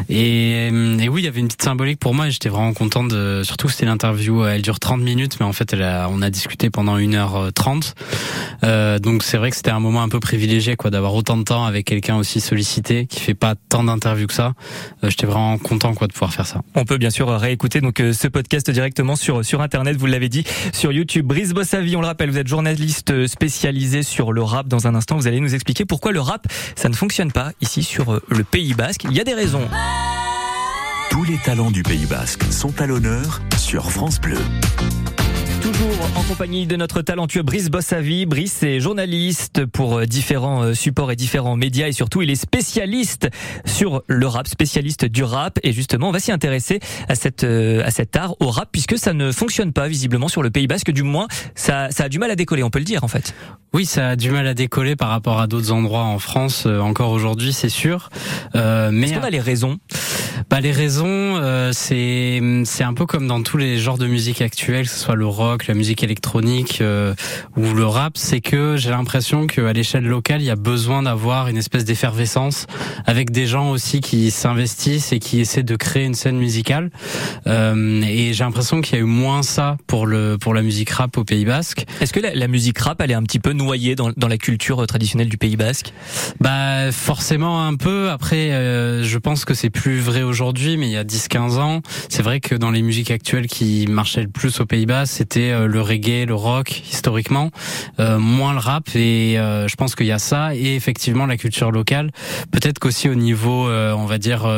Et, 0.08 0.68
et, 0.68 1.08
oui, 1.08 1.22
il 1.22 1.24
y 1.24 1.28
avait 1.28 1.40
une 1.40 1.48
petite 1.48 1.62
symbolique 1.62 1.98
pour 1.98 2.14
moi 2.14 2.28
et 2.28 2.30
j'étais 2.30 2.48
vraiment 2.48 2.72
content 2.72 3.04
de. 3.04 3.42
Surtout 3.44 3.68
c'était 3.68 3.86
l'interview, 3.86 4.44
elle 4.44 4.62
dure 4.62 4.78
30 4.78 5.00
minutes, 5.00 5.36
mais 5.40 5.46
en 5.46 5.52
fait 5.52 5.72
elle 5.72 5.82
a, 5.82 6.08
on 6.10 6.22
a 6.22 6.30
discuté 6.30 6.70
pendant 6.70 6.98
1h30. 6.98 7.94
Euh, 8.64 8.98
donc 8.98 9.22
c'est 9.22 9.36
vrai 9.36 9.50
que 9.50 9.56
c'était 9.56 9.70
un 9.70 9.80
moment 9.80 10.02
un 10.02 10.08
peu 10.08 10.20
privilégié 10.20 10.76
quoi 10.76 10.90
d'avoir 10.90 11.14
autant 11.14 11.36
de 11.36 11.42
temps 11.42 11.64
avec 11.64 11.86
quelqu'un 11.86 12.16
aussi 12.16 12.40
sollicité 12.40 13.08
qui 13.18 13.24
fait 13.24 13.34
pas 13.34 13.54
tant 13.68 13.84
d'interviews 13.84 14.28
que 14.28 14.34
ça. 14.34 14.54
Euh, 15.02 15.10
J'étais 15.10 15.26
vraiment 15.26 15.58
content 15.58 15.94
quoi 15.94 16.06
de 16.06 16.12
pouvoir 16.12 16.32
faire 16.32 16.46
ça. 16.46 16.62
On 16.74 16.84
peut 16.84 16.98
bien 16.98 17.10
sûr 17.10 17.28
réécouter 17.28 17.80
donc 17.80 18.00
euh, 18.00 18.12
ce 18.12 18.28
podcast 18.28 18.70
directement 18.70 19.16
sur 19.16 19.44
sur 19.44 19.60
internet, 19.60 19.96
vous 19.96 20.06
l'avez 20.06 20.28
dit, 20.28 20.44
sur 20.72 20.92
YouTube. 20.92 21.26
Brice 21.26 21.52
Bossavi, 21.52 21.96
on 21.96 22.00
le 22.00 22.06
rappelle, 22.06 22.30
vous 22.30 22.38
êtes 22.38 22.48
journaliste 22.48 23.26
spécialisé 23.26 24.02
sur 24.02 24.32
le 24.32 24.42
rap. 24.42 24.68
Dans 24.68 24.86
un 24.86 24.94
instant, 24.94 25.16
vous 25.16 25.26
allez 25.26 25.40
nous 25.40 25.54
expliquer 25.54 25.84
pourquoi 25.84 26.12
le 26.12 26.20
rap 26.20 26.46
ça 26.76 26.88
ne 26.88 26.94
fonctionne 26.94 27.32
pas 27.32 27.52
ici 27.60 27.82
sur 27.82 28.12
euh, 28.14 28.22
le 28.28 28.44
Pays 28.44 28.74
Basque. 28.74 29.04
Il 29.04 29.12
y 29.12 29.20
a 29.20 29.24
des 29.24 29.34
raisons. 29.34 29.66
Tous 31.10 31.24
les 31.24 31.38
talents 31.38 31.70
du 31.70 31.82
Pays 31.82 32.06
Basque 32.06 32.44
sont 32.52 32.80
à 32.80 32.86
l'honneur 32.86 33.40
sur 33.56 33.90
France 33.90 34.20
Bleu 34.20 34.38
toujours 35.60 35.97
en 36.14 36.22
compagnie 36.22 36.66
de 36.66 36.76
notre 36.76 37.02
talentueux 37.02 37.42
Brice 37.42 37.70
Bossavi. 37.70 38.26
Brice 38.26 38.62
est 38.62 38.80
journaliste 38.80 39.66
pour 39.66 39.98
euh, 39.98 40.06
différents 40.06 40.62
euh, 40.62 40.74
supports 40.74 41.12
et 41.12 41.16
différents 41.16 41.56
médias 41.56 41.88
et 41.88 41.92
surtout 41.92 42.22
il 42.22 42.30
est 42.30 42.36
spécialiste 42.36 43.28
sur 43.64 44.02
le 44.06 44.26
rap, 44.26 44.46
spécialiste 44.48 45.04
du 45.04 45.24
rap 45.24 45.58
et 45.62 45.72
justement 45.72 46.08
on 46.08 46.12
va 46.12 46.20
s'y 46.20 46.32
intéresser 46.32 46.80
à 47.08 47.14
cette 47.14 47.44
euh, 47.44 47.84
à 47.84 47.90
cet 47.90 48.16
art 48.16 48.34
au 48.40 48.50
rap 48.50 48.68
puisque 48.70 48.98
ça 48.98 49.12
ne 49.12 49.32
fonctionne 49.32 49.72
pas 49.72 49.88
visiblement 49.88 50.28
sur 50.28 50.42
le 50.42 50.50
Pays 50.50 50.66
Basque 50.66 50.90
du 50.90 51.02
moins 51.02 51.28
ça 51.54 51.90
ça 51.90 52.04
a 52.04 52.08
du 52.08 52.18
mal 52.18 52.30
à 52.30 52.36
décoller 52.36 52.62
on 52.62 52.70
peut 52.70 52.78
le 52.80 52.84
dire 52.84 53.04
en 53.04 53.08
fait. 53.08 53.34
Oui, 53.74 53.84
ça 53.84 54.10
a 54.10 54.16
du 54.16 54.30
mal 54.30 54.46
à 54.46 54.54
décoller 54.54 54.96
par 54.96 55.10
rapport 55.10 55.40
à 55.40 55.46
d'autres 55.46 55.72
endroits 55.72 56.04
en 56.04 56.18
France 56.18 56.66
encore 56.66 57.10
aujourd'hui, 57.10 57.52
c'est 57.52 57.68
sûr. 57.68 58.08
Euh, 58.54 58.90
mais 58.92 59.08
est-ce 59.08 59.18
qu'on 59.18 59.26
a 59.26 59.30
les 59.30 59.40
raisons? 59.40 59.78
Bah 60.50 60.60
les 60.60 60.72
raisons, 60.72 61.06
euh, 61.36 61.72
c'est 61.72 62.40
c'est 62.64 62.84
un 62.84 62.94
peu 62.94 63.04
comme 63.04 63.26
dans 63.26 63.42
tous 63.42 63.58
les 63.58 63.78
genres 63.78 63.98
de 63.98 64.06
musique 64.06 64.40
actuelle, 64.40 64.86
que 64.86 64.92
ce 64.92 64.98
soit 64.98 65.14
le 65.14 65.26
rock, 65.26 65.66
la 65.66 65.74
musique 65.74 65.97
électronique 66.02 66.78
euh, 66.80 67.14
ou 67.56 67.72
le 67.74 67.86
rap, 67.86 68.16
c'est 68.16 68.40
que 68.40 68.76
j'ai 68.76 68.90
l'impression 68.90 69.46
qu'à 69.46 69.72
l'échelle 69.72 70.04
locale, 70.04 70.40
il 70.42 70.46
y 70.46 70.50
a 70.50 70.56
besoin 70.56 71.02
d'avoir 71.02 71.48
une 71.48 71.56
espèce 71.56 71.84
d'effervescence 71.84 72.66
avec 73.06 73.30
des 73.30 73.46
gens 73.46 73.70
aussi 73.70 74.00
qui 74.00 74.30
s'investissent 74.30 75.12
et 75.12 75.18
qui 75.18 75.40
essaient 75.40 75.62
de 75.62 75.76
créer 75.76 76.04
une 76.04 76.14
scène 76.14 76.38
musicale. 76.38 76.90
Euh, 77.46 78.02
et 78.02 78.32
j'ai 78.32 78.44
l'impression 78.44 78.80
qu'il 78.80 78.96
y 78.96 78.98
a 78.98 79.02
eu 79.02 79.06
moins 79.06 79.42
ça 79.42 79.76
pour 79.86 80.06
le 80.06 80.36
pour 80.38 80.54
la 80.54 80.62
musique 80.62 80.90
rap 80.90 81.16
au 81.16 81.24
Pays 81.24 81.44
Basque. 81.44 81.84
Est-ce 82.00 82.12
que 82.12 82.20
la, 82.20 82.34
la, 82.34 82.48
musique 82.48 82.78
rap, 82.78 83.00
elle 83.00 83.10
est 83.10 83.14
un 83.14 83.22
petit 83.22 83.38
peu 83.38 83.52
noyée 83.52 83.94
dans, 83.94 84.10
dans 84.16 84.28
la 84.28 84.38
culture 84.38 84.86
traditionnelle 84.86 85.28
du 85.28 85.38
Pays 85.38 85.56
Basque? 85.56 85.92
Bah 86.40 86.92
forcément 86.92 87.66
un 87.66 87.76
peu. 87.76 88.10
Après, 88.10 88.52
euh, 88.52 89.02
je 89.02 89.18
pense 89.18 89.44
que 89.44 89.54
c'est 89.54 89.70
plus 89.70 90.00
vrai 90.00 90.22
aujourd'hui, 90.22 90.76
mais 90.76 90.86
il 90.86 90.92
y 90.92 90.96
a 90.96 91.04
10-15 91.04 91.58
ans, 91.58 91.82
c'est 92.08 92.22
vrai 92.22 92.40
que 92.40 92.54
dans 92.54 92.70
les 92.70 92.82
musiques 92.82 93.10
actuelles 93.10 93.46
qui 93.46 93.86
marchaient 93.88 94.22
le 94.22 94.28
plus 94.28 94.60
au 94.60 94.66
Pays 94.66 94.86
Basque, 94.86 95.14
c'était 95.16 95.50
euh, 95.50 95.66
le 95.66 95.80
reggae, 95.88 96.26
le 96.26 96.34
rock 96.34 96.82
historiquement, 96.90 97.50
euh, 98.00 98.18
moins 98.18 98.52
le 98.52 98.58
rap 98.58 98.88
et 98.94 99.38
euh, 99.38 99.66
je 99.68 99.76
pense 99.76 99.94
qu'il 99.94 100.06
y 100.06 100.12
a 100.12 100.18
ça 100.18 100.54
et 100.54 100.74
effectivement 100.74 101.26
la 101.26 101.36
culture 101.36 101.70
locale. 101.70 102.10
Peut-être 102.50 102.78
qu'aussi 102.78 103.08
au 103.08 103.14
niveau, 103.14 103.68
on 103.68 104.06
va 104.06 104.18
dire, 104.18 104.48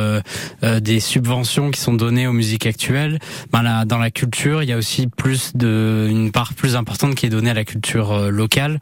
des 0.63 1.01
subventions 1.01 1.71
qui 1.71 1.81
sont 1.81 1.95
données 1.95 2.27
aux 2.27 2.33
musiques 2.33 2.67
actuelles, 2.67 3.19
ben 3.53 3.63
là, 3.63 3.85
dans 3.85 3.99
la 3.99 4.11
culture, 4.11 4.63
il 4.63 4.69
y 4.69 4.73
a 4.73 4.77
aussi 4.77 5.07
plus 5.07 5.53
de 5.55 6.07
une 6.11 6.31
part 6.33 6.55
plus 6.55 6.77
importante 6.77 7.15
qui 7.15 7.27
est 7.27 7.31
donnée 7.31 7.51
à 7.51 7.55
la 7.55 7.65
culture 7.65 8.31
locale, 8.31 8.81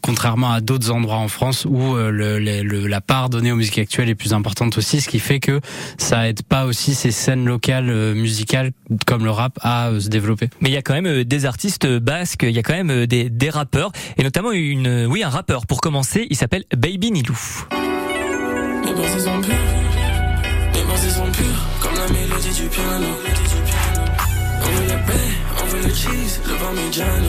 contrairement 0.00 0.52
à 0.52 0.60
d'autres 0.60 0.90
endroits 0.90 1.16
en 1.16 1.28
France 1.28 1.64
où 1.64 1.94
le, 1.94 2.38
le, 2.38 2.86
la 2.86 3.00
part 3.00 3.30
donnée 3.30 3.52
aux 3.52 3.56
musiques 3.56 3.78
actuelles 3.78 4.08
est 4.08 4.14
plus 4.14 4.32
importante 4.32 4.78
aussi, 4.78 5.00
ce 5.00 5.08
qui 5.08 5.18
fait 5.18 5.40
que 5.40 5.60
ça 5.98 6.28
aide 6.28 6.42
pas 6.42 6.66
aussi 6.66 6.94
ces 6.94 7.10
scènes 7.10 7.44
locales 7.44 8.14
musicales 8.14 8.72
comme 9.06 9.24
le 9.24 9.30
rap 9.30 9.58
à 9.62 9.90
se 9.98 10.08
développer. 10.08 10.48
Mais 10.60 10.70
il 10.70 10.72
y 10.72 10.76
a 10.76 10.82
quand 10.82 10.94
même 10.94 11.06
euh, 11.06 11.21
des 11.24 11.46
artistes 11.46 11.86
basques, 11.86 12.44
il 12.44 12.50
y 12.50 12.58
a 12.58 12.62
quand 12.62 12.74
même 12.74 12.90
euh, 12.90 13.06
des, 13.06 13.30
des 13.30 13.50
rappeurs, 13.50 13.92
et 14.16 14.22
notamment 14.22 14.52
une, 14.52 15.06
oui, 15.06 15.22
un 15.22 15.28
rappeur. 15.28 15.66
Pour 15.66 15.80
commencer, 15.80 16.26
il 16.30 16.36
s'appelle 16.36 16.64
Baby 16.76 17.12
Nilou. 17.12 17.38
Les 18.84 18.94
bases 18.94 19.24
sont 19.24 19.40
pures, 19.40 19.54
les 20.74 20.82
bases 20.84 21.14
sont 21.14 21.30
pures, 21.30 21.66
comme 21.80 21.94
la 21.94 22.08
mélodie 22.12 22.54
du 22.54 22.68
piano. 22.68 23.06
On 24.64 24.70
veut 24.70 24.88
la 24.88 24.98
paix, 24.98 25.12
on 25.62 25.66
veut 25.66 25.82
le 25.88 25.94
cheese, 25.94 26.40
le 26.46 26.54
parmigiano. 26.54 27.28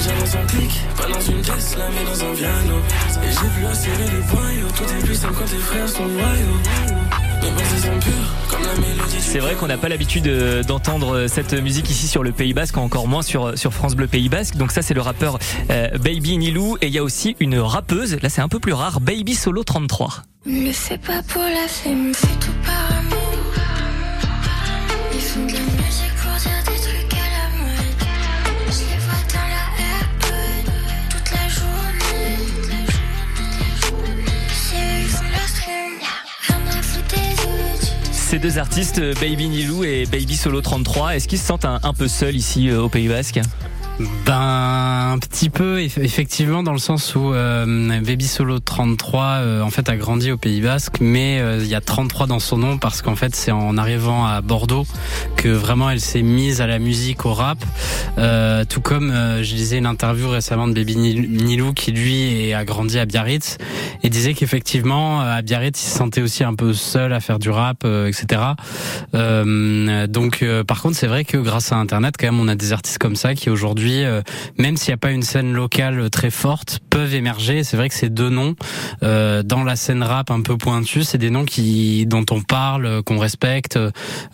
Gens 0.00 0.18
dans 0.18 0.38
un 0.38 0.46
clic, 0.46 0.80
pas 0.96 1.06
dans 1.12 1.20
une 1.20 1.42
Tesla, 1.42 1.84
mais 1.92 2.04
dans 2.10 2.24
un 2.24 2.34
piano. 2.34 2.76
Et 3.22 3.26
j'ai 3.26 3.48
vu 3.48 3.74
serrer 3.74 4.10
les 4.10 4.22
voyous, 4.28 4.68
tout 4.74 4.84
est 4.84 5.04
plus 5.04 5.14
simple 5.14 5.34
quand 5.38 5.44
tes 5.44 5.58
frères 5.58 5.88
sont 5.88 6.06
loyaux. 6.06 7.09
C'est 9.18 9.38
vrai 9.38 9.54
qu'on 9.54 9.68
n'a 9.68 9.78
pas 9.78 9.88
l'habitude 9.88 10.26
euh, 10.26 10.64
d'entendre 10.64 11.26
cette 11.28 11.52
musique 11.52 11.88
ici 11.88 12.08
sur 12.08 12.24
le 12.24 12.32
Pays 12.32 12.52
Basque, 12.52 12.76
encore 12.78 13.06
moins 13.06 13.22
sur, 13.22 13.56
sur 13.56 13.72
France 13.72 13.94
Bleu 13.94 14.08
Pays 14.08 14.28
Basque. 14.28 14.56
Donc 14.56 14.72
ça 14.72 14.82
c'est 14.82 14.94
le 14.94 15.00
rappeur 15.00 15.38
euh, 15.70 15.88
Baby 15.98 16.36
Nilou 16.36 16.76
et 16.80 16.88
il 16.88 16.92
y 16.92 16.98
a 16.98 17.04
aussi 17.04 17.36
une 17.38 17.58
rappeuse, 17.58 18.18
là 18.22 18.28
c'est 18.28 18.40
un 18.40 18.48
peu 18.48 18.58
plus 18.58 18.72
rare, 18.72 19.00
Baby 19.00 19.36
Solo 19.36 19.62
33. 19.62 20.24
Le 20.46 20.72
fais 20.72 20.98
pas 20.98 21.22
pour 21.22 21.42
la 21.42 21.68
fais 21.68 21.94
tout 22.40 22.50
par 22.64 22.98
amour. 22.98 23.19
Ces 38.30 38.38
deux 38.38 38.58
artistes, 38.58 39.00
Baby 39.20 39.48
Nilou 39.48 39.82
et 39.82 40.06
Baby 40.06 40.36
Solo 40.36 40.60
33, 40.60 41.16
est-ce 41.16 41.26
qu'ils 41.26 41.40
se 41.40 41.44
sentent 41.44 41.64
un, 41.64 41.80
peu 41.92 42.06
seuls 42.06 42.36
ici 42.36 42.70
euh, 42.70 42.80
au 42.80 42.88
Pays 42.88 43.08
Basque? 43.08 43.40
Ben 44.24 45.10
un 45.12 45.18
petit 45.18 45.50
peu 45.50 45.82
effectivement 45.82 46.62
dans 46.62 46.72
le 46.72 46.78
sens 46.78 47.14
où 47.14 47.32
euh, 47.32 48.00
Baby 48.00 48.26
Solo 48.26 48.60
33 48.60 49.24
euh, 49.24 49.62
en 49.62 49.70
fait 49.70 49.88
a 49.88 49.96
grandi 49.96 50.30
au 50.30 50.36
Pays 50.36 50.60
Basque 50.60 50.98
mais 51.00 51.40
euh, 51.40 51.58
il 51.60 51.66
y 51.66 51.74
a 51.74 51.80
33 51.80 52.26
dans 52.26 52.38
son 52.38 52.56
nom 52.56 52.78
parce 52.78 53.02
qu'en 53.02 53.16
fait 53.16 53.34
c'est 53.34 53.50
en 53.50 53.76
arrivant 53.76 54.24
à 54.26 54.40
Bordeaux 54.40 54.86
que 55.36 55.48
vraiment 55.48 55.90
elle 55.90 56.00
s'est 56.00 56.22
mise 56.22 56.60
à 56.60 56.66
la 56.66 56.78
musique 56.78 57.26
au 57.26 57.34
rap. 57.34 57.58
Tout 58.68 58.80
comme 58.80 59.12
je 59.42 59.54
lisais 59.54 59.78
une 59.78 59.86
interview 59.86 60.28
récemment 60.28 60.68
de 60.68 60.74
Baby 60.74 60.96
Nilou 60.96 61.72
qui 61.72 61.92
lui 61.92 62.52
a 62.52 62.64
grandi 62.64 62.98
à 62.98 63.06
Biarritz 63.06 63.58
et 64.02 64.10
disait 64.10 64.34
qu'effectivement 64.34 65.20
à 65.20 65.42
Biarritz 65.42 65.82
il 65.82 65.88
se 65.88 65.96
sentait 65.96 66.20
aussi 66.20 66.44
un 66.44 66.54
peu 66.54 66.72
seul 66.72 67.12
à 67.12 67.20
faire 67.20 67.38
du 67.38 67.50
rap 67.50 67.84
etc 67.84 68.42
donc 69.12 70.44
par 70.66 70.82
contre 70.82 70.96
c'est 70.96 71.06
vrai 71.06 71.24
que 71.24 71.38
grâce 71.38 71.72
à 71.72 71.76
internet 71.76 72.14
quand 72.18 72.26
même 72.26 72.40
on 72.40 72.48
a 72.48 72.54
des 72.54 72.72
artistes 72.72 72.98
comme 72.98 73.16
ça 73.16 73.34
qui 73.34 73.50
aujourd'hui 73.50 73.89
euh, 74.04 74.22
même 74.58 74.76
s'il 74.76 74.90
n'y 74.90 74.94
a 74.94 74.98
pas 74.98 75.10
une 75.10 75.22
scène 75.22 75.52
locale 75.52 76.10
très 76.10 76.30
forte, 76.30 76.80
peuvent 76.90 77.14
émerger. 77.14 77.64
C'est 77.64 77.76
vrai 77.76 77.88
que 77.88 77.94
ces 77.94 78.10
deux 78.10 78.30
noms 78.30 78.54
euh, 79.02 79.42
dans 79.42 79.64
la 79.64 79.76
scène 79.76 80.02
rap 80.02 80.30
un 80.30 80.40
peu 80.40 80.56
pointue, 80.56 81.04
c'est 81.04 81.18
des 81.18 81.30
noms 81.30 81.44
qui 81.44 82.06
dont 82.06 82.24
on 82.30 82.42
parle, 82.42 82.86
euh, 82.86 83.02
qu'on 83.02 83.18
respecte. 83.18 83.78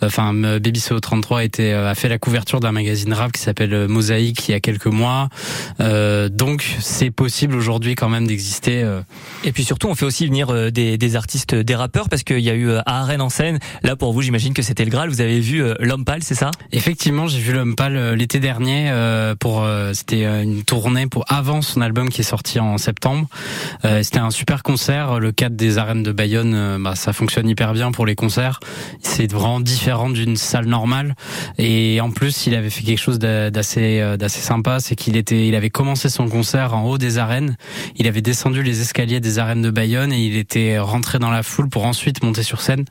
Enfin, 0.02 0.32
Baby 0.34 0.80
So 0.80 0.98
33 0.98 1.40
a, 1.40 1.44
été, 1.44 1.72
a 1.72 1.94
fait 1.94 2.08
la 2.08 2.18
couverture 2.18 2.60
d'un 2.60 2.72
magazine 2.72 3.12
rap 3.12 3.32
qui 3.32 3.40
s'appelle 3.40 3.88
Mosaïque 3.88 4.48
il 4.48 4.52
y 4.52 4.54
a 4.54 4.60
quelques 4.60 4.86
mois. 4.86 5.28
donc, 5.78 6.76
c'est 6.80 7.10
possible 7.10 7.54
aujourd'hui 7.54 7.94
quand 7.94 8.08
même 8.08 8.26
d'exister. 8.26 8.84
Et 9.44 9.52
puis 9.52 9.64
surtout, 9.64 9.88
on 9.88 9.94
fait 9.94 10.04
aussi 10.04 10.26
venir 10.26 10.70
des, 10.70 10.98
des 10.98 11.16
artistes, 11.16 11.54
des 11.54 11.74
rappeurs, 11.74 12.08
parce 12.08 12.22
qu'il 12.22 12.40
y 12.40 12.50
a 12.50 12.54
eu 12.54 12.72
à 12.72 12.82
Arène 12.86 13.20
en 13.20 13.28
scène. 13.28 13.58
Là, 13.82 13.96
pour 13.96 14.12
vous, 14.12 14.22
j'imagine 14.22 14.54
que 14.54 14.62
c'était 14.62 14.84
le 14.84 14.90
Graal. 14.90 15.08
Vous 15.08 15.20
avez 15.20 15.40
vu 15.40 15.62
L'Homme 15.80 16.04
Pâle, 16.04 16.22
c'est 16.22 16.34
ça? 16.34 16.50
Effectivement, 16.72 17.26
j'ai 17.26 17.38
vu 17.38 17.52
L'Homme 17.52 17.76
Pâle 17.76 18.14
l'été 18.14 18.40
dernier 18.40 18.92
pour 19.40 19.45
euh, 19.46 19.92
c'était 19.94 20.24
une 20.24 20.62
tournée 20.62 21.06
pour 21.06 21.24
avant 21.28 21.62
son 21.62 21.80
album 21.80 22.08
qui 22.08 22.20
est 22.20 22.24
sorti 22.24 22.60
en 22.60 22.78
septembre. 22.78 23.28
c'était 23.82 24.18
un 24.18 24.30
super 24.30 24.62
concert. 24.62 25.20
Le 25.20 25.32
cadre 25.32 25.56
des 25.56 25.78
arènes 25.78 26.02
de 26.02 26.12
Bayonne, 26.12 26.82
bah, 26.82 26.94
ça 26.94 27.12
fonctionne 27.12 27.48
hyper 27.48 27.72
bien 27.72 27.92
pour 27.92 28.06
les 28.06 28.14
concerts. 28.14 28.60
C'est 29.00 29.30
vraiment 29.30 29.60
différent 29.60 30.10
d'une 30.10 30.36
salle 30.36 30.66
normale. 30.66 31.14
Et 31.58 32.00
en 32.00 32.10
plus, 32.10 32.46
il 32.46 32.54
avait 32.54 32.70
fait 32.70 32.82
quelque 32.82 32.98
chose 32.98 33.18
d'assez 33.18 34.16
d'assez 34.18 34.40
sympa, 34.40 34.80
c'est 34.80 34.96
qu'il 34.96 35.16
était, 35.16 35.46
il 35.46 35.54
avait 35.54 35.70
commencé 35.70 36.08
son 36.08 36.28
concert 36.28 36.74
en 36.74 36.84
haut 36.84 36.98
des 36.98 37.18
arènes. 37.18 37.56
Il 37.96 38.06
avait 38.06 38.22
descendu 38.22 38.62
les 38.62 38.80
escaliers 38.80 39.20
des 39.20 39.38
arènes 39.38 39.62
de 39.62 39.70
Bayonne 39.70 40.12
et 40.12 40.24
il 40.24 40.36
était 40.36 40.78
rentré 40.78 41.18
dans 41.18 41.30
la 41.30 41.42
foule 41.42 41.68
pour 41.68 41.86
ensuite 41.86 42.22
monter 42.22 42.42
sur 42.42 42.60
scène. 42.60 42.84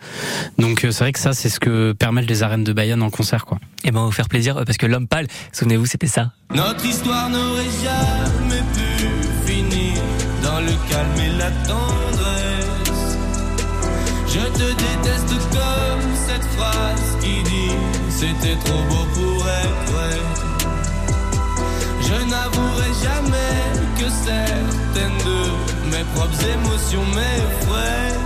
Donc 0.57 0.79
c'est 0.81 0.99
vrai 0.99 1.11
que 1.11 1.19
ça, 1.19 1.33
c'est 1.33 1.49
ce 1.49 1.59
que 1.59 1.93
permettent 1.93 2.29
les 2.29 2.43
arènes 2.43 2.63
de 2.63 2.73
Bayonne 2.73 3.03
en 3.03 3.09
concert, 3.09 3.45
quoi. 3.45 3.59
Et 3.83 3.91
ben, 3.91 4.03
vous 4.03 4.11
faire 4.11 4.29
plaisir 4.29 4.55
parce 4.65 4.77
que 4.77 4.87
l'homme 4.87 5.07
pâle, 5.07 5.27
souvenez-vous, 5.51 5.85
c'était 5.85 6.07
ça. 6.07 6.31
Notre 6.53 6.85
histoire 6.85 7.29
n'aurait 7.29 7.75
jamais 7.83 8.63
pu 8.73 9.51
finir 9.51 10.01
dans 10.43 10.59
le 10.61 10.71
calme 10.89 11.19
et 11.19 11.37
la 11.37 11.51
tendresse. 11.67 13.17
Je 14.27 14.39
te 14.39 14.67
déteste 14.69 15.33
comme 15.51 16.15
cette 16.27 16.45
phrase 16.55 17.17
qui 17.21 17.43
dit 17.43 17.75
c'était 18.09 18.57
trop 18.63 18.83
beau 18.89 19.05
pour 19.13 19.47
être 19.47 19.91
vrai. 19.91 20.19
Je 22.01 22.23
n'avouerai 22.29 22.91
jamais 23.03 23.55
que 23.99 24.09
certaines 24.09 25.17
de 25.25 25.91
mes 25.91 26.03
propres 26.13 26.43
émotions 26.53 27.05
m'effraient. 27.15 28.19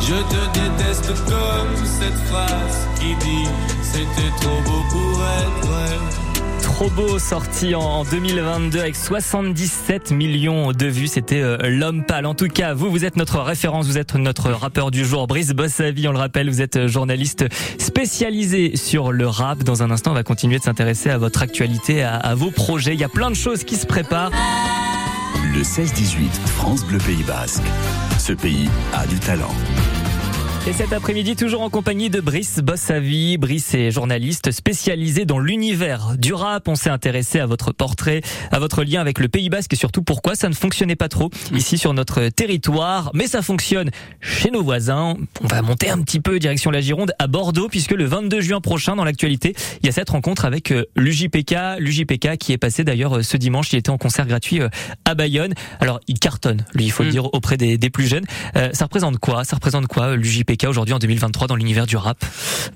Je 0.00 0.14
te 0.14 0.58
déteste 0.58 1.12
comme 1.26 1.86
cette 1.86 2.18
phrase 2.28 2.88
qui 2.98 3.14
dit 3.16 3.48
c'était 3.82 4.32
trop 4.40 4.60
beau 4.62 4.82
pour 4.90 5.22
être 5.22 5.66
vrai. 5.66 6.31
Beau, 6.88 7.18
sorti 7.18 7.74
en 7.74 8.04
2022 8.04 8.80
avec 8.80 8.96
77 8.96 10.10
millions 10.10 10.72
de 10.72 10.86
vues. 10.86 11.06
C'était 11.06 11.40
euh, 11.40 11.56
l'homme 11.68 12.04
pâle. 12.04 12.26
En 12.26 12.34
tout 12.34 12.48
cas, 12.48 12.74
vous, 12.74 12.90
vous 12.90 13.04
êtes 13.04 13.16
notre 13.16 13.40
référence, 13.40 13.86
vous 13.86 13.98
êtes 13.98 14.14
notre 14.16 14.50
rappeur 14.50 14.90
du 14.90 15.04
jour. 15.04 15.26
Brice 15.26 15.50
Bossavi, 15.50 16.08
on 16.08 16.12
le 16.12 16.18
rappelle, 16.18 16.50
vous 16.50 16.60
êtes 16.60 16.88
journaliste 16.88 17.44
spécialisé 17.78 18.76
sur 18.76 19.12
le 19.12 19.26
rap. 19.28 19.62
Dans 19.62 19.82
un 19.82 19.90
instant, 19.90 20.10
on 20.10 20.14
va 20.14 20.24
continuer 20.24 20.58
de 20.58 20.64
s'intéresser 20.64 21.10
à 21.10 21.18
votre 21.18 21.42
actualité, 21.42 22.02
à, 22.02 22.16
à 22.16 22.34
vos 22.34 22.50
projets. 22.50 22.94
Il 22.94 23.00
y 23.00 23.04
a 23.04 23.08
plein 23.08 23.30
de 23.30 23.36
choses 23.36 23.64
qui 23.64 23.76
se 23.76 23.86
préparent. 23.86 24.32
Le 25.54 25.62
16-18, 25.62 26.32
France 26.46 26.84
Bleu 26.84 26.98
Pays 26.98 27.22
Basque. 27.22 27.62
Ce 28.18 28.32
pays 28.32 28.68
a 28.92 29.06
du 29.06 29.18
talent. 29.18 29.54
Et 30.64 30.72
cet 30.72 30.92
après-midi, 30.92 31.34
toujours 31.34 31.62
en 31.62 31.70
compagnie 31.70 32.08
de 32.08 32.20
Brice 32.20 32.60
Bossavi. 32.60 33.36
Brice 33.36 33.74
est 33.74 33.90
journaliste 33.90 34.52
spécialisé 34.52 35.24
dans 35.24 35.40
l'univers 35.40 36.16
du 36.16 36.32
rap. 36.34 36.68
On 36.68 36.76
s'est 36.76 36.88
intéressé 36.88 37.40
à 37.40 37.46
votre 37.46 37.72
portrait, 37.72 38.20
à 38.52 38.60
votre 38.60 38.84
lien 38.84 39.00
avec 39.00 39.18
le 39.18 39.26
Pays 39.26 39.50
Basque 39.50 39.72
et 39.72 39.76
surtout 39.76 40.02
pourquoi 40.02 40.36
ça 40.36 40.48
ne 40.48 40.54
fonctionnait 40.54 40.94
pas 40.94 41.08
trop 41.08 41.30
ici 41.52 41.78
sur 41.78 41.92
notre 41.94 42.28
territoire. 42.28 43.10
Mais 43.12 43.26
ça 43.26 43.42
fonctionne 43.42 43.90
chez 44.20 44.52
nos 44.52 44.62
voisins. 44.62 45.16
On 45.42 45.48
va 45.48 45.62
monter 45.62 45.90
un 45.90 46.00
petit 46.00 46.20
peu 46.20 46.38
direction 46.38 46.70
la 46.70 46.80
Gironde 46.80 47.12
à 47.18 47.26
Bordeaux 47.26 47.66
puisque 47.68 47.90
le 47.90 48.04
22 48.04 48.40
juin 48.40 48.60
prochain, 48.60 48.94
dans 48.94 49.04
l'actualité, 49.04 49.56
il 49.82 49.86
y 49.86 49.88
a 49.88 49.92
cette 49.92 50.10
rencontre 50.10 50.44
avec 50.44 50.70
euh, 50.70 50.84
l'UJPK. 50.94 51.56
L'UJPK 51.80 52.36
qui 52.38 52.52
est 52.52 52.58
passé 52.58 52.84
d'ailleurs 52.84 53.16
euh, 53.16 53.22
ce 53.24 53.36
dimanche. 53.36 53.72
Il 53.72 53.78
était 53.78 53.90
en 53.90 53.98
concert 53.98 54.28
gratuit 54.28 54.60
euh, 54.60 54.68
à 55.06 55.16
Bayonne. 55.16 55.54
Alors, 55.80 55.98
il 56.06 56.20
cartonne, 56.20 56.64
lui, 56.72 56.84
il 56.84 56.92
faut 56.92 57.02
le 57.02 57.08
mm. 57.08 57.12
dire, 57.12 57.34
auprès 57.34 57.56
des, 57.56 57.78
des 57.78 57.90
plus 57.90 58.06
jeunes. 58.06 58.26
ça 58.72 58.84
représente 58.84 59.18
quoi? 59.18 59.42
Ça 59.42 59.56
représente 59.56 59.88
quoi, 59.88 60.14
l'UJPK 60.14 60.51
aujourd'hui 60.68 60.94
en 60.94 60.98
2023 60.98 61.48
dans 61.48 61.56
l'univers 61.56 61.86
du 61.86 61.96
rap 61.96 62.24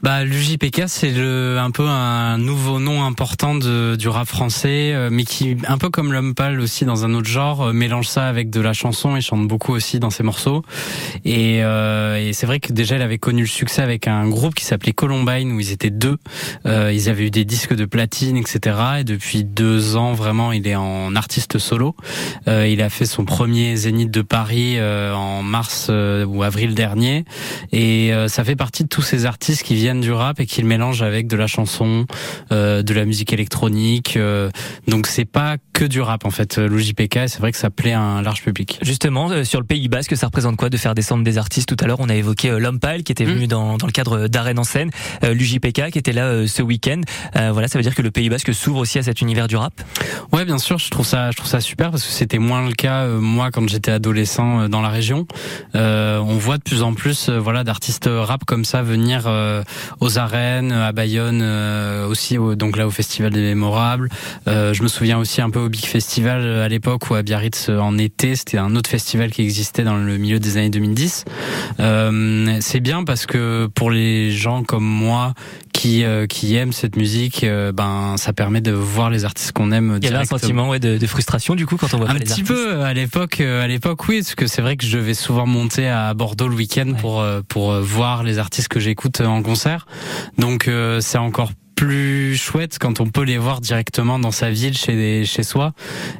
Bah 0.03 0.25
l'UJPK 0.25 0.85
c'est 0.87 1.13
un 1.17 1.71
peu 1.71 1.87
un 1.87 2.39
nouveau 2.39 2.81
nom 2.81 3.05
important 3.05 3.55
de, 3.55 3.97
du 3.97 4.09
rap 4.09 4.27
français, 4.27 4.93
euh, 4.93 5.09
mais 5.13 5.25
qui 5.25 5.57
un 5.69 5.79
peu 5.79 5.91
comme 5.91 6.13
l'homme 6.13 6.35
pâle 6.35 6.61
aussi 6.61 6.85
dans 6.85 7.05
un 7.05 7.15
autre 7.15 7.29
genre 7.29 7.69
euh, 7.69 7.73
mélange 7.73 8.09
ça 8.09 8.27
avec 8.27 8.51
de 8.51 8.61
la 8.61 8.73
chanson 8.73 9.17
et 9.17 9.21
chante 9.21 9.47
beaucoup 9.47 9.73
aussi 9.73 10.01
dans 10.01 10.11
ses 10.11 10.23
morceaux. 10.23 10.63
Et, 11.25 11.63
euh, 11.63 12.17
et 12.17 12.33
c'est 12.33 12.47
vrai 12.47 12.61
que 12.61 12.73
déjà 12.73 12.97
il 12.97 13.03
avait 13.03 13.19
connu 13.19 13.43
le 13.43 13.49
succès 13.49 13.83
avec 13.83 14.09
un 14.09 14.29
groupe 14.29 14.55
qui 14.55 14.65
s'appelait 14.65 14.93
Columbine 14.93 15.53
où 15.53 15.61
ils 15.61 15.71
étaient 15.71 15.91
deux. 15.91 16.17
Euh, 16.65 16.93
ils 16.93 17.09
avaient 17.09 17.27
eu 17.27 17.31
des 17.31 17.45
disques 17.45 17.75
de 17.75 17.85
platine 17.85 18.37
etc. 18.37 18.77
Et 19.01 19.05
depuis 19.05 19.45
deux 19.45 19.97
ans 19.97 20.15
vraiment 20.15 20.53
il 20.53 20.67
est 20.67 20.77
en 20.77 21.15
artiste 21.15 21.59
solo. 21.59 21.95
Euh, 22.49 22.67
il 22.67 22.81
a 22.81 22.89
fait 22.89 23.07
son 23.07 23.25
premier 23.25 23.77
Zénith 23.77 24.11
de 24.11 24.23
Paris 24.23 24.81
en 24.81 25.43
mars 25.43 25.91
ou 25.91 26.43
avril 26.43 26.75
dernier 26.75 27.25
et 27.73 28.13
euh, 28.13 28.29
ça 28.29 28.45
fait 28.45 28.57
partie 28.57 28.85
de 28.85 28.89
tous 28.89 29.03
ces 29.03 29.27
artistes 29.27 29.63
qui 29.63 29.75
viennent 29.75 30.01
du 30.01 30.13
rap 30.13 30.41
et 30.41 30.47
qui 30.47 30.61
le 30.61 30.69
mélangent 30.69 31.03
avec 31.03 31.27
de 31.27 31.37
la 31.37 31.47
chanson, 31.47 32.07
euh, 32.53 32.83
de 32.83 32.95
la 32.95 33.05
musique 33.05 33.33
électronique. 33.33 34.17
Euh, 34.17 34.51
donc 34.89 35.07
c'est 35.07 35.25
pas 35.25 35.57
que 35.73 35.85
du 35.85 36.01
rap 36.01 36.25
en 36.25 36.31
fait, 36.31 36.59
l'OJPK. 36.59 37.29
C'est 37.29 37.39
vrai 37.39 37.53
que 37.53 37.59
ça 37.59 37.71
plaît 37.71 37.93
à 37.93 38.01
un 38.01 38.23
large 38.23 38.43
public. 38.43 38.79
Justement, 38.83 39.45
sur 39.45 39.61
le 39.61 39.67
Pays 39.67 39.89
Basque, 39.89 40.17
ça 40.17 40.27
représente 40.27 40.57
quoi 40.57 40.71
de 40.71 40.77
faire 40.77 40.95
descendre 40.95 41.25
des 41.25 41.39
artistes? 41.39 41.69
Tout 41.69 41.77
à 41.81 41.87
l'heure, 41.87 42.01
on 42.01 42.09
a 42.09 42.15
évoqué 42.15 42.51
L'Homme 42.59 42.79
qui 43.05 43.13
était 43.13 43.25
venu 43.25 43.45
mmh. 43.45 43.49
dans, 43.49 43.77
dans 43.79 43.87
le 43.87 43.93
cadre 43.93 44.29
d'Arène 44.29 44.59
en 44.59 44.65
scène, 44.65 44.91
l'UJPK 45.23 45.91
qui 45.91 45.99
était 45.99 46.13
là 46.13 46.47
ce 46.47 46.63
week-end. 46.63 47.01
voilà, 47.35 47.69
ça 47.69 47.79
veut 47.79 47.83
dire 47.83 47.95
que 47.95 48.03
le 48.03 48.11
Pays 48.11 48.29
Basque 48.29 48.55
s'ouvre 48.55 48.79
aussi 48.79 48.99
à 48.99 49.03
cet 49.03 49.21
univers 49.21 49.49
du 49.49 49.57
rap? 49.57 49.73
Ouais, 50.33 50.45
bien 50.45 50.59
sûr. 50.59 50.79
Je 50.79 50.91
trouve 50.91 51.07
ça, 51.07 51.31
je 51.31 51.37
trouve 51.37 51.49
ça 51.49 51.61
super 51.61 51.91
parce 51.91 52.05
que 52.05 52.13
c'était 52.13 52.39
moins 52.39 52.67
le 52.67 52.75
cas 52.75 53.07
moi 53.07 53.51
quand 53.51 53.69
j'étais 53.69 53.91
adolescent 53.91 54.69
dans 54.69 54.83
la 54.83 54.89
région. 54.89 55.27
on 55.75 56.37
voit 56.39 56.59
de 56.59 56.63
plus 56.63 56.83
en 56.83 56.95
plus, 56.95 57.29
voilà 57.29 57.56
d'artistes 57.65 58.09
rap 58.11 58.45
comme 58.45 58.65
ça 58.65 58.83
venir 58.83 59.25
euh, 59.27 59.63
aux 60.01 60.19
arènes, 60.19 60.73
à 60.73 60.93
Bayonne 60.93 61.41
euh, 61.43 62.07
aussi, 62.07 62.39
donc 62.57 62.77
là 62.77 62.87
au 62.87 62.91
Festival 62.91 63.33
des 63.33 63.41
Mémorables. 63.41 64.09
Euh, 64.49 64.73
je 64.73 64.83
me 64.83 64.89
souviens 64.89 65.19
aussi 65.19 65.41
un 65.41 65.51
peu 65.51 65.61
au 65.61 65.69
Big 65.69 65.85
Festival 65.85 66.45
à 66.61 66.69
l'époque 66.69 67.11
ou 67.11 67.15
à 67.15 67.23
Biarritz 67.23 67.69
en 67.69 67.99
été. 67.99 68.37
C'était 68.37 68.59
un 68.59 68.75
autre 68.77 68.91
festival 68.91 69.31
qui 69.31 69.43
existait 69.43 69.85
dans 69.85 69.97
le 69.97 70.19
milieu 70.19 70.39
des 70.39 70.57
années 70.57 70.71
2010. 70.71 71.25
c'est 72.61 72.81
bien 72.81 73.05
parce 73.05 73.27
que 73.27 73.69
pour 73.75 73.91
les 73.91 74.31
gens 74.31 74.63
comme 74.63 74.85
moi 74.85 75.35
qui 75.87 76.05
qui 76.29 76.57
aiment 76.57 76.73
cette 76.73 76.97
musique, 76.97 77.47
ben 77.75 78.17
ça 78.17 78.33
permet 78.33 78.61
de 78.61 78.73
voir 78.73 79.11
les 79.11 79.25
artistes 79.25 79.53
qu'on 79.53 79.73
aime. 79.73 79.99
Il 80.03 80.11
y 80.11 80.13
a 80.13 80.21
un 80.21 80.25
sentiment 80.25 80.69
ouais, 80.69 80.79
de, 80.79 80.99
de, 80.99 81.07
frustration 81.07 81.55
du 81.55 81.67
coup 81.67 81.77
quand 81.77 81.93
on 81.95 81.99
voit 81.99 82.11
un 82.11 82.15
les 82.15 82.21
petit 82.21 82.43
peu 82.43 82.83
à 82.83 82.93
l'époque. 82.93 83.41
À 83.41 83.67
l'époque, 83.67 84.09
oui, 84.09 84.21
parce 84.21 84.35
que 84.35 84.47
c'est 84.47 84.63
vrai 84.63 84.77
que 84.77 84.85
je 84.85 84.99
vais 84.99 85.15
souvent 85.15 85.47
monter 85.47 85.89
à 85.89 86.13
Bordeaux 86.15 86.49
le 86.49 86.55
week-end 86.55 86.93
pour 86.99 87.25
pour 87.49 87.73
euh, 87.73 87.81
voir 87.81 88.23
les 88.23 88.39
artistes 88.39 88.69
que 88.69 88.81
j'écoute 88.81 89.21
en 89.21 89.43
concert. 89.43 89.87
Donc 90.39 90.69
euh, 90.69 91.01
c'est 91.01 91.19
encore 91.19 91.51
plus 91.77 92.37
chouette 92.37 92.79
quand 92.81 93.01
on 93.01 93.07
peut 93.07 93.23
les 93.23 93.39
voir 93.39 93.61
directement 93.61 94.19
dans 94.19 94.33
sa 94.33 94.51
ville, 94.51 94.77
chez 94.77 95.25
chez 95.25 95.43
soi. 95.43 95.73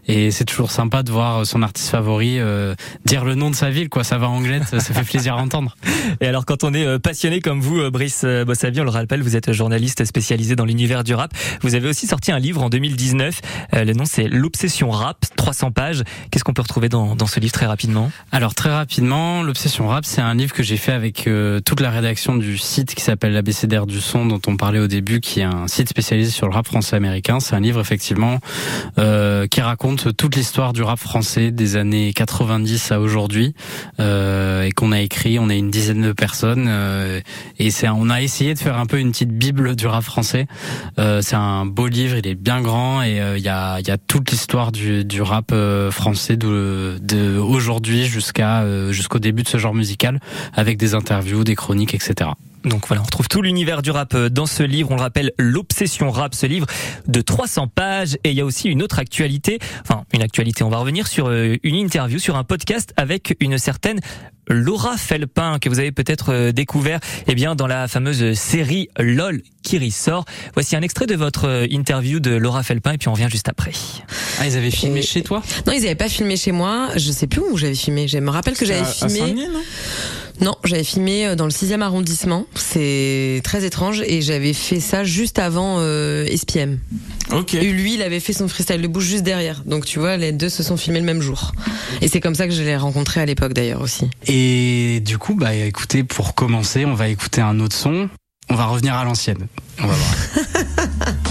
Et 0.07 0.31
c'est 0.31 0.45
toujours 0.45 0.71
sympa 0.71 1.03
de 1.03 1.11
voir 1.11 1.45
son 1.47 1.63
artiste 1.63 1.89
favori 1.89 2.39
euh, 2.39 2.75
dire 3.05 3.25
le 3.25 3.35
nom 3.35 3.51
de 3.51 3.55
sa 3.55 3.71
ville, 3.71 3.89
quoi. 3.89 4.05
Ça 4.05 4.19
va 4.19 4.29
anglais, 4.29 4.61
ça, 4.69 4.81
fait 4.81 5.03
plaisir 5.03 5.35
à 5.35 5.39
entendre. 5.39 5.77
Et 6.21 6.27
alors, 6.27 6.45
quand 6.45 6.63
on 6.63 6.75
est 6.75 6.85
euh, 6.85 6.99
passionné 6.99 7.41
comme 7.41 7.61
vous, 7.61 7.81
euh, 7.81 7.91
Brice 7.91 8.25
Bossavi, 8.47 8.81
on 8.81 8.85
le 8.85 8.91
rappelle, 8.91 9.23
vous 9.23 9.35
êtes 9.35 9.53
journaliste 9.53 10.05
spécialisé 10.05 10.57
dans 10.57 10.67
l'univers 10.67 11.05
du 11.05 11.15
rap. 11.15 11.33
Vous 11.63 11.75
avez 11.75 11.89
aussi 11.89 12.07
sorti 12.07 12.33
un 12.33 12.39
livre 12.39 12.63
en 12.63 12.69
2019. 12.69 13.41
Le 13.73 13.93
nom, 13.95 14.05
c'est 14.05 14.29
L'obsession 14.29 14.91
rap, 14.91 15.25
300 15.37 15.71
pages. 15.71 16.03
Qu'est-ce 16.31 16.45
qu'on 16.45 16.53
peut 16.53 16.63
retrouver 16.63 16.91
dans, 16.91 17.17
dans 17.17 17.27
ce 17.27 17.41
livre 17.41 17.53
très 17.53 17.67
rapidement? 17.67 18.11
Alors 18.31 18.55
très 18.55 18.71
rapidement, 18.71 19.43
l'obsession 19.43 19.89
rap, 19.89 20.05
c'est 20.05 20.21
un 20.21 20.35
livre 20.35 20.53
que 20.53 20.63
j'ai 20.63 20.77
fait 20.77 20.93
avec 20.93 21.29
toute 21.65 21.81
la 21.81 21.91
rédaction 21.91 22.37
du 22.37 22.59
site 22.59 22.95
qui 22.95 23.03
s'appelle 23.03 23.33
l'ABCDR 23.33 23.87
du 23.87 24.01
son, 24.01 24.27
dont 24.27 24.41
on 24.47 24.57
parlait 24.57 24.79
au 24.79 24.89
début, 24.89 25.21
qui 25.21 25.41
est 25.41 25.46
un 25.47 25.69
site 25.69 25.89
spécialisé 25.89 26.31
sur 26.31 26.47
le 26.49 26.55
rap 26.55 26.67
français 26.67 26.97
américain. 26.97 27.41
C'est 27.41 27.55
un 27.55 27.61
livre 27.61 27.81
effectivement 27.81 28.39
euh, 28.99 29.47
qui 29.47 29.61
raconte 29.61 30.17
toute 30.17 30.37
l'histoire 30.37 30.73
du 30.73 30.83
rap 30.83 30.99
français 30.99 31.51
des 31.51 31.77
années 31.77 32.13
90 32.13 32.93
à 32.93 33.01
aujourd'hui 33.01 33.55
euh, 34.01 34.63
et 34.63 34.73
qu'on 34.73 34.93
a 34.93 35.01
écrit. 35.01 35.39
On 35.39 35.49
est 35.49 35.59
une 35.59 35.71
dizaine 35.71 36.03
de 36.03 36.13
personnes 36.13 36.67
euh, 36.69 37.21
et 37.59 37.71
c'est 37.71 37.89
on 37.89 38.11
a 38.11 38.21
essayé 38.21 38.55
de 38.55 38.59
faire 38.59 38.79
un 38.79 38.87
peu 38.87 38.99
une 38.99 39.13
petite 39.13 39.33
bible 39.33 39.77
du 39.77 39.87
rap 39.87 40.05
français. 40.05 40.47
Euh, 40.99 41.21
c'est 41.23 41.37
un 41.37 41.67
beau 41.67 41.87
livre, 41.87 42.17
il 42.17 42.27
est 42.27 42.35
bien 42.35 42.61
grand 42.61 43.03
et 43.03 43.21
euh, 43.21 43.39
il 43.39 43.45
y 43.45 43.49
a 43.49 43.81
il 43.81 43.87
y 43.87 43.91
a 43.91 43.99
toute 43.99 44.31
l'histoire 44.31 44.73
du, 44.73 45.05
du 45.05 45.23
rap 45.23 45.51
euh, 45.53 45.91
français 45.91 46.37
de, 46.37 46.99
aujourd'hui 47.39 48.07
jusqu'au 48.07 49.19
début 49.19 49.43
de 49.43 49.49
ce 49.49 49.59
genre 49.59 49.75
musical 49.75 50.21
avec 50.55 50.77
des 50.79 50.95
interviews, 50.95 51.45
des 51.45 51.55
chroniques, 51.55 51.95
etc. 51.95 52.31
Donc 52.65 52.87
voilà, 52.89 53.03
on 53.03 53.05
retrouve 53.05 53.29
tout 53.29 53.43
l'univers 53.43 53.83
du 53.83 53.91
rap 53.91 54.15
euh, 54.15 54.29
dans 54.29 54.47
ce 54.47 54.63
livre. 54.63 54.91
On 54.91 54.97
le 54.97 55.03
rappelle, 55.03 55.33
l'obsession 55.39 56.11
rap, 56.11 56.35
ce 56.35 56.47
livre 56.47 56.67
de 57.07 57.21
300 57.21 57.69
pages. 57.69 58.15
Et 58.25 58.31
il 58.31 58.37
y 58.37 58.41
a 58.41 58.45
aussi 58.45 58.69
une 58.69 58.83
autre 58.83 58.99
actualité, 58.99 59.59
enfin 59.83 60.05
une 60.13 60.23
actualité. 60.23 60.65
On 60.65 60.69
va 60.69 60.79
revenir 60.79 61.07
sur 61.07 61.29
euh, 61.29 61.57
une 61.63 61.77
interview, 61.77 62.19
sur 62.19 62.37
un 62.37 62.45
podcast 62.45 62.93
avec 62.97 63.37
une 63.41 63.59
certaine 63.59 64.01
Laura 64.49 64.97
Felpin 64.97 65.59
que 65.59 65.69
vous 65.69 65.79
avez 65.79 65.91
peut-être 65.93 66.33
euh, 66.33 66.53
découvert 66.53 67.01
eh 67.27 67.35
bien 67.35 67.57
dans 67.57 67.67
la 67.67 67.89
fameuse 67.89 68.33
série 68.35 68.89
LOL 68.99 69.43
qui 69.63 69.79
ressort. 69.79 70.25
Voici 70.55 70.77
un 70.77 70.83
extrait 70.83 71.07
de 71.07 71.17
votre 71.17 71.67
interview 71.71 72.21
de 72.21 72.31
Laura 72.31 72.63
Felpin 72.63 72.93
et 72.93 72.99
puis 72.99 73.09
on 73.09 73.13
revient 73.13 73.29
juste 73.31 73.49
après. 73.49 73.73
Ah, 74.39 74.47
ils 74.47 74.57
avaient 74.57 74.71
filmé 74.71 75.03
chez 75.03 75.23
toi? 75.23 75.43
Non, 75.67 75.73
ils 75.73 75.83
n'avaient 75.83 75.95
pas 75.95 76.09
filmé 76.09 76.37
chez 76.37 76.53
moi. 76.53 76.91
Je 76.97 77.11
sais 77.11 77.27
plus 77.27 77.41
où 77.41 77.57
j'avais 77.57 77.75
filmé. 77.75 78.07
Je 78.07 78.19
me 78.19 78.31
rappelle 78.31 78.57
que 78.57 78.67
j'avais 78.67 78.85
filmé. 78.85 79.49
Non, 80.41 80.55
j'avais 80.65 80.85
filmé 80.85 81.27
euh, 81.27 81.35
dans 81.35 81.45
le 81.45 81.51
6e 81.51 81.81
arrondissement. 81.81 82.47
C'est 82.55 83.41
très 83.45 83.65
étrange 83.65 84.03
et 84.07 84.21
j'avais 84.21 84.53
fait 84.53 84.81
ça 84.81 85.05
juste 85.05 85.39
avant 85.39 85.77
euh, 85.79 86.27
SPM. 86.27 86.79
Ok. 87.33 87.55
Et 87.55 87.73
lui, 87.73 87.95
il 87.95 88.03
avait 88.03 88.21
fait 88.21 88.33
son 88.33 88.49
freestyle 88.49 88.83
de 88.83 88.89
bouche 88.89 89.05
juste 89.05 89.25
derrière. 89.25 89.63
Donc 89.65 89.85
tu 89.85 89.99
vois, 89.99 90.17
les 90.17 90.33
deux 90.33 90.49
se 90.49 90.63
sont 90.63 90.77
filmés 90.77 91.01
le 91.01 91.07
même 91.07 91.23
jour. 91.23 91.53
Et 92.01 92.09
c'est 92.09 92.21
comme 92.21 92.35
ça 92.35 92.47
que 92.47 92.53
je 92.55 92.63
l'ai 92.63 92.77
rencontré 92.77 93.21
à 93.21 93.27
l'époque 93.27 93.53
d'ailleurs 93.53 93.81
aussi. 93.81 94.09
Et 94.27 95.01
du 95.05 95.19
coup, 95.19 95.35
bah 95.35 95.55
écoutez, 95.55 96.05
pour 96.05 96.35
commencer, 96.35 96.85
on 96.85 96.95
va 96.95 97.09
écouter 97.09 97.41
un 97.41 97.59
autre 97.61 97.77
son. 97.77 98.09
On 98.49 98.55
va 98.55 98.67
revenir 98.67 98.95
à 98.95 99.05
l'ancienne. 99.05 99.49
On 99.81 99.87
va 99.87 99.95
voir. 99.95 101.17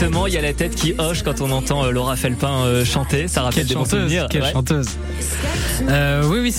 alone? 0.00 0.12
Directement, 0.12 0.26
il 0.26 0.32
y 0.34 0.38
a 0.38 0.42
la 0.42 0.52
tête 0.52 0.74
qui 0.74 0.94
hoche 0.98 1.22
quand 1.22 1.40
on 1.40 1.50
entend 1.50 1.84
euh, 1.84 1.90
Laura 1.90 2.16
Felpin 2.16 2.64
euh, 2.64 2.84
chanter. 2.84 3.28
Ça 3.28 3.42
rappelle 3.42 3.58
Quelle 3.66 3.66
des 3.68 3.74
chanteuse, 3.74 4.12
quelle 4.30 4.42
Ouais. 4.42 4.52
chanteuse. 4.52 4.88
Euh, 5.88 6.22
oui, 6.28 6.38
oui, 6.40 6.52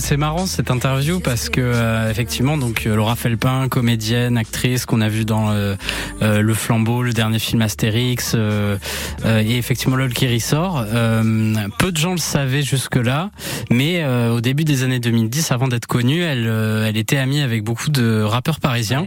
c'est 0.00 0.16
marrant 0.16 0.46
cette 0.46 0.70
interview 0.70 1.20
parce 1.20 1.48
que 1.48 1.60
euh, 1.60 2.10
effectivement, 2.10 2.56
donc 2.56 2.86
euh, 2.86 2.94
Laura 2.94 3.16
Felpin, 3.16 3.68
comédienne, 3.68 4.36
actrice 4.36 4.86
qu'on 4.86 5.00
a 5.00 5.08
vu 5.08 5.24
dans 5.24 5.50
euh, 5.50 5.76
Le 6.20 6.54
Flambeau, 6.54 7.02
le 7.02 7.12
dernier 7.12 7.38
film 7.38 7.62
Astérix, 7.62 8.32
euh, 8.34 8.76
euh, 9.24 9.42
et 9.44 9.56
effectivement 9.56 9.96
LOL 9.96 10.12
qui 10.12 10.32
ressort. 10.32 10.84
Euh, 10.92 11.54
peu 11.78 11.92
de 11.92 11.96
gens 11.96 12.12
le 12.12 12.18
savaient 12.18 12.62
jusque 12.62 12.96
là, 12.96 13.30
mais 13.70 14.02
euh, 14.02 14.30
au 14.30 14.40
début 14.40 14.64
des 14.64 14.82
années 14.84 15.00
2010, 15.00 15.50
avant 15.52 15.68
d'être 15.68 15.86
connue, 15.86 16.22
elle 16.22 16.46
elle 16.86 16.96
était 16.96 17.16
amie 17.18 17.40
avec 17.40 17.62
beaucoup 17.64 17.90
de 17.90 18.22
rappeurs 18.22 18.60
parisiens 18.60 19.06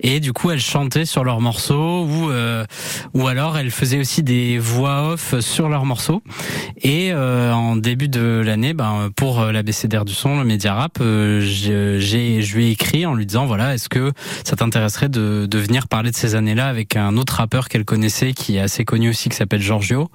et 0.00 0.20
du 0.20 0.32
coup 0.32 0.50
elle 0.50 0.60
chantait 0.60 1.04
sur 1.04 1.24
leurs 1.24 1.40
morceaux 1.40 2.04
ou 2.04 2.30
euh, 2.30 2.64
ou 3.14 3.26
alors 3.28 3.58
elle 3.58 3.70
faisait 3.70 3.98
aussi 3.98 4.22
des 4.22 4.58
voix 4.58 5.12
off 5.12 5.38
sur 5.40 5.68
leurs 5.68 5.84
morceaux. 5.84 6.22
Et 6.82 7.12
euh, 7.12 7.52
en 7.52 7.76
début 7.76 8.08
de 8.08 8.42
l'année, 8.44 8.74
ben, 8.74 9.10
pour 9.16 9.40
euh, 9.40 9.52
l'ABCDR 9.52 10.04
du 10.04 10.14
son, 10.14 10.38
le 10.38 10.44
média 10.44 10.74
rap, 10.74 10.98
euh, 11.00 11.40
j'ai, 11.40 12.42
je 12.42 12.56
lui 12.56 12.66
ai 12.66 12.70
écrit 12.70 13.06
en 13.06 13.14
lui 13.14 13.26
disant 13.26 13.46
voilà, 13.46 13.74
est-ce 13.74 13.88
que 13.88 14.12
ça 14.44 14.56
t'intéresserait 14.56 15.08
de, 15.08 15.46
de 15.46 15.58
venir 15.58 15.88
parler 15.88 16.10
de 16.10 16.16
ces 16.16 16.34
années-là 16.34 16.68
avec 16.68 16.96
un 16.96 17.16
autre 17.16 17.34
rappeur 17.34 17.68
qu'elle 17.68 17.84
connaissait, 17.84 18.32
qui 18.32 18.56
est 18.56 18.60
assez 18.60 18.84
connu 18.84 19.10
aussi, 19.10 19.28
qui 19.28 19.36
s'appelle 19.36 19.62
Giorgio. 19.62 20.10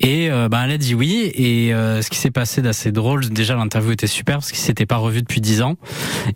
Et 0.00 0.30
euh, 0.30 0.48
ben, 0.48 0.64
elle 0.64 0.72
a 0.72 0.78
dit 0.78 0.94
oui. 0.94 1.30
Et 1.34 1.74
euh, 1.74 2.02
ce 2.02 2.10
qui 2.10 2.18
s'est 2.18 2.30
passé 2.30 2.62
d'assez 2.62 2.92
drôle, 2.92 3.28
déjà 3.28 3.54
l'interview 3.54 3.92
était 3.92 4.06
super 4.06 4.36
parce 4.36 4.50
qu'il 4.50 4.60
s'était 4.60 4.86
pas 4.86 4.96
revu 4.96 5.22
depuis 5.22 5.40
dix 5.40 5.62
ans. 5.62 5.76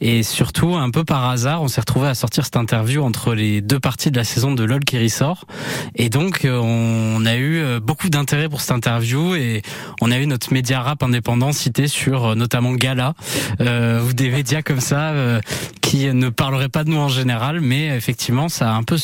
Et 0.00 0.22
surtout, 0.22 0.74
un 0.76 0.90
peu 0.90 1.04
par 1.04 1.28
hasard, 1.28 1.62
on 1.62 1.68
s'est 1.68 1.80
retrouvé 1.80 2.08
à 2.08 2.14
sortir 2.14 2.44
cette 2.44 2.56
interview 2.56 3.02
entre 3.02 3.34
les 3.34 3.60
deux 3.60 3.80
parties 3.80 4.10
de 4.10 4.16
la 4.16 4.24
saison 4.24 4.52
de 4.52 4.64
LOL 4.64 4.84
qui 4.84 4.98
ressort. 4.98 5.44
Et 5.94 6.08
donc, 6.08 6.44
euh, 6.44 6.58
on 6.58 7.24
a 7.26 7.36
eu 7.36 7.58
euh, 7.58 7.80
beaucoup 7.80 8.08
d'intérêt 8.08 8.48
pour 8.48 8.60
cette 8.60 8.72
interview 8.72 9.34
et 9.34 9.62
on 10.00 10.10
a 10.10 10.18
eu 10.18 10.26
notre 10.26 10.52
média 10.52 10.80
rap 10.80 11.02
indépendant 11.02 11.52
cité 11.52 11.88
sur 11.88 12.26
euh, 12.26 12.34
notamment 12.34 12.72
Gala 12.72 13.14
euh, 13.60 14.02
ou 14.02 14.12
des 14.12 14.30
médias 14.30 14.62
comme 14.62 14.80
ça 14.80 15.10
euh, 15.10 15.40
qui 15.80 16.12
ne 16.12 16.28
parleraient 16.28 16.68
pas 16.68 16.84
de 16.84 16.90
nous 16.90 16.98
en 16.98 17.08
général, 17.08 17.60
mais 17.60 17.86
effectivement, 17.96 18.48
ça 18.48 18.70
a 18.70 18.74
un 18.74 18.82
peu 18.82 18.96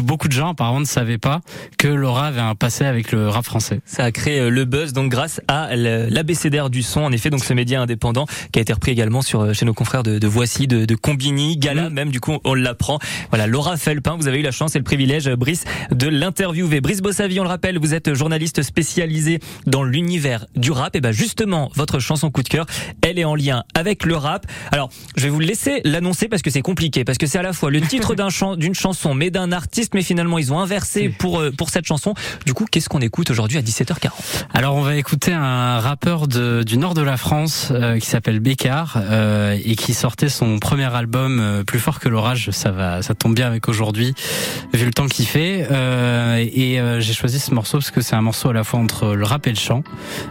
beaucoup 0.00 0.28
de 0.28 0.32
gens 0.32 0.50
apparemment 0.52 0.80
ne 0.80 0.84
savaient 0.84 1.18
pas 1.18 1.40
que 1.78 1.88
Laura 1.88 2.26
avait 2.28 2.40
un 2.40 2.54
passé 2.54 2.84
avec 2.84 3.12
le 3.12 3.28
rap 3.28 3.44
français. 3.44 3.80
Ça 3.84 4.04
a 4.04 4.10
créé 4.12 4.40
euh, 4.40 4.50
le 4.50 4.64
buzz 4.64 4.92
donc 4.92 5.10
grâce 5.10 5.40
à 5.48 5.68
l- 5.72 6.08
l'ABCDR 6.10 6.70
du 6.70 6.82
son 6.82 7.00
en 7.02 7.12
effet 7.12 7.30
donc 7.30 7.44
ce 7.44 7.52
média 7.52 7.80
indépendant 7.80 8.26
qui 8.52 8.58
a 8.58 8.62
été 8.62 8.72
repris 8.72 8.92
également 8.92 9.22
sur 9.22 9.40
euh, 9.42 9.52
chez 9.52 9.64
nos 9.66 9.74
confrères 9.74 10.02
de, 10.02 10.18
de 10.18 10.26
Voici 10.26 10.66
de, 10.66 10.84
de 10.84 10.94
Combini 10.94 11.56
Gala 11.56 11.90
même 11.90 12.10
du 12.10 12.20
coup 12.20 12.38
on 12.44 12.54
l'apprend. 12.54 12.98
Voilà 13.30 13.46
Laura 13.46 13.76
Felpin 13.76 14.16
vous 14.16 14.28
avez 14.28 14.38
eu 14.40 14.42
la 14.42 14.50
chance 14.52 14.74
et 14.76 14.78
le 14.78 14.84
privilège 14.84 15.28
euh, 15.28 15.36
Brice 15.36 15.64
de 15.90 16.08
l'interviewer. 16.08 16.80
Brice 16.80 17.02
Bossavi 17.02 17.38
on 17.40 17.42
le 17.42 17.48
rappelle 17.48 17.78
vous 17.78 17.94
êtes 17.94 18.14
journaliste 18.14 18.62
spécialisé 18.62 19.40
dans 19.66 19.82
l'univers 19.84 20.46
du 20.56 20.70
rap. 20.70 20.96
Et 20.96 21.00
ben 21.00 21.12
justement 21.12 21.70
votre 21.74 21.98
chanson 21.98 22.30
coup 22.30 22.42
de 22.42 22.48
cœur 22.48 22.66
elle 23.02 23.18
est 23.18 23.24
en 23.24 23.34
lien 23.34 23.64
avec 23.74 24.04
le 24.04 24.16
rap. 24.16 24.46
Alors 24.70 24.90
je 25.16 25.24
vais 25.24 25.28
vous 25.30 25.40
laisser 25.40 25.80
l'annoncer 25.84 26.28
parce 26.28 26.42
que 26.42 26.50
c'est 26.50 26.62
compliqué 26.62 27.04
parce 27.04 27.18
que 27.18 27.26
c'est 27.26 27.38
à 27.38 27.42
la 27.42 27.52
fois 27.52 27.70
le 27.70 27.80
titre 27.80 28.14
d'un 28.16 28.30
chan- 28.30 28.56
d'une 28.56 28.74
chanson 28.74 29.14
mais 29.14 29.30
d'un 29.30 29.52
artiste 29.52 29.81
mais 29.94 30.02
finalement 30.02 30.38
ils 30.38 30.52
ont 30.52 30.58
inversé 30.58 31.08
pour 31.08 31.40
euh, 31.40 31.50
pour 31.50 31.70
cette 31.70 31.86
chanson 31.86 32.14
du 32.46 32.54
coup 32.54 32.66
qu'est-ce 32.70 32.88
qu'on 32.88 33.00
écoute 33.00 33.30
aujourd'hui 33.30 33.58
à 33.58 33.62
17h40 33.62 34.10
Alors 34.52 34.76
on 34.76 34.82
va 34.82 34.96
écouter 34.96 35.32
un 35.32 35.78
rappeur 35.80 36.28
de, 36.28 36.62
du 36.62 36.78
nord 36.78 36.94
de 36.94 37.02
la 37.02 37.16
France 37.16 37.68
euh, 37.70 37.98
qui 37.98 38.06
s'appelle 38.06 38.40
Bécard 38.40 38.98
euh, 38.98 39.58
et 39.64 39.76
qui 39.76 39.94
sortait 39.94 40.28
son 40.28 40.58
premier 40.58 40.94
album 40.94 41.40
euh, 41.40 41.64
Plus 41.64 41.78
fort 41.78 42.00
que 42.00 42.08
l'orage. 42.08 42.50
Ça 42.50 42.70
va, 42.70 43.02
ça 43.02 43.14
tombe 43.14 43.34
bien 43.34 43.46
avec 43.46 43.68
aujourd'hui 43.68 44.14
vu 44.72 44.84
le 44.84 44.92
temps 44.92 45.06
qu'il 45.06 45.26
fait. 45.26 45.66
Euh, 45.70 46.44
et 46.52 46.80
euh, 46.80 47.00
j'ai 47.00 47.12
choisi 47.12 47.38
ce 47.38 47.54
morceau 47.54 47.78
parce 47.78 47.90
que 47.90 48.00
c'est 48.00 48.16
un 48.16 48.22
morceau 48.22 48.50
à 48.50 48.52
la 48.52 48.64
fois 48.64 48.80
entre 48.80 49.14
le 49.14 49.24
rap 49.24 49.46
et 49.46 49.50
le 49.50 49.56
chant 49.56 49.82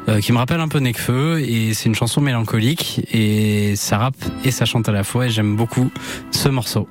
euh, 0.10 0.19
qui 0.19 0.32
me 0.32 0.38
rappelle 0.38 0.60
un 0.60 0.67
peu 0.67 0.80
Necfeu 0.80 1.39
et 1.41 1.73
c'est 1.73 1.86
une 1.86 1.95
chanson 1.95 2.21
mélancolique 2.21 3.06
et 3.12 3.75
ça 3.75 3.97
rappe 3.97 4.15
et 4.43 4.52
ça 4.52 4.65
chante 4.65 4.89
à 4.89 4.91
la 4.91 5.04
fois 5.04 5.28
et 5.28 5.30
j'aime 5.30 5.56
beaucoup 5.56 5.91
ce 6.32 6.49
morceau. 6.49 6.88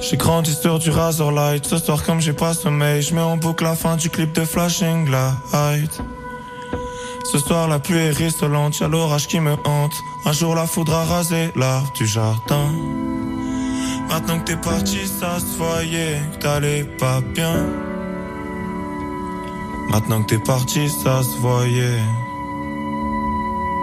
J'ai 0.00 0.16
grandi 0.16 0.54
sur 0.54 0.78
du 0.78 0.90
Razorlight. 0.90 1.66
Ce 1.66 1.76
soir, 1.76 2.02
comme 2.02 2.20
j'ai 2.20 2.32
pas 2.32 2.54
sommeil, 2.54 3.02
je 3.02 3.14
mets 3.14 3.20
en 3.20 3.36
boucle 3.36 3.64
la 3.64 3.74
fin 3.74 3.96
du 3.96 4.08
clip 4.08 4.32
de 4.32 4.44
Flashing 4.44 5.10
Light. 5.10 6.00
Ce 7.30 7.38
soir, 7.38 7.68
la 7.68 7.78
pluie 7.78 7.98
est 7.98 8.10
rissolante, 8.10 8.80
y'a 8.80 8.88
l'orage 8.88 9.28
qui 9.28 9.38
me 9.40 9.52
hante. 9.52 9.92
Un 10.24 10.32
jour, 10.32 10.54
la 10.54 10.66
foudre 10.66 10.94
a 10.94 11.04
rasé 11.04 11.52
l'arbre 11.54 11.92
du 11.92 12.06
jardin. 12.06 12.72
Maintenant 14.08 14.40
que 14.40 14.44
t'es 14.44 14.56
parti, 14.56 15.06
ça 15.06 15.38
se 15.38 15.56
voyait 15.56 16.20
que 16.32 16.42
t'allais 16.42 16.84
pas 16.98 17.20
bien. 17.20 17.66
Maintenant 19.90 20.22
que 20.22 20.34
t'es 20.34 20.42
parti, 20.42 20.88
ça 20.88 21.22
se 21.22 21.38
voyait. 21.40 22.00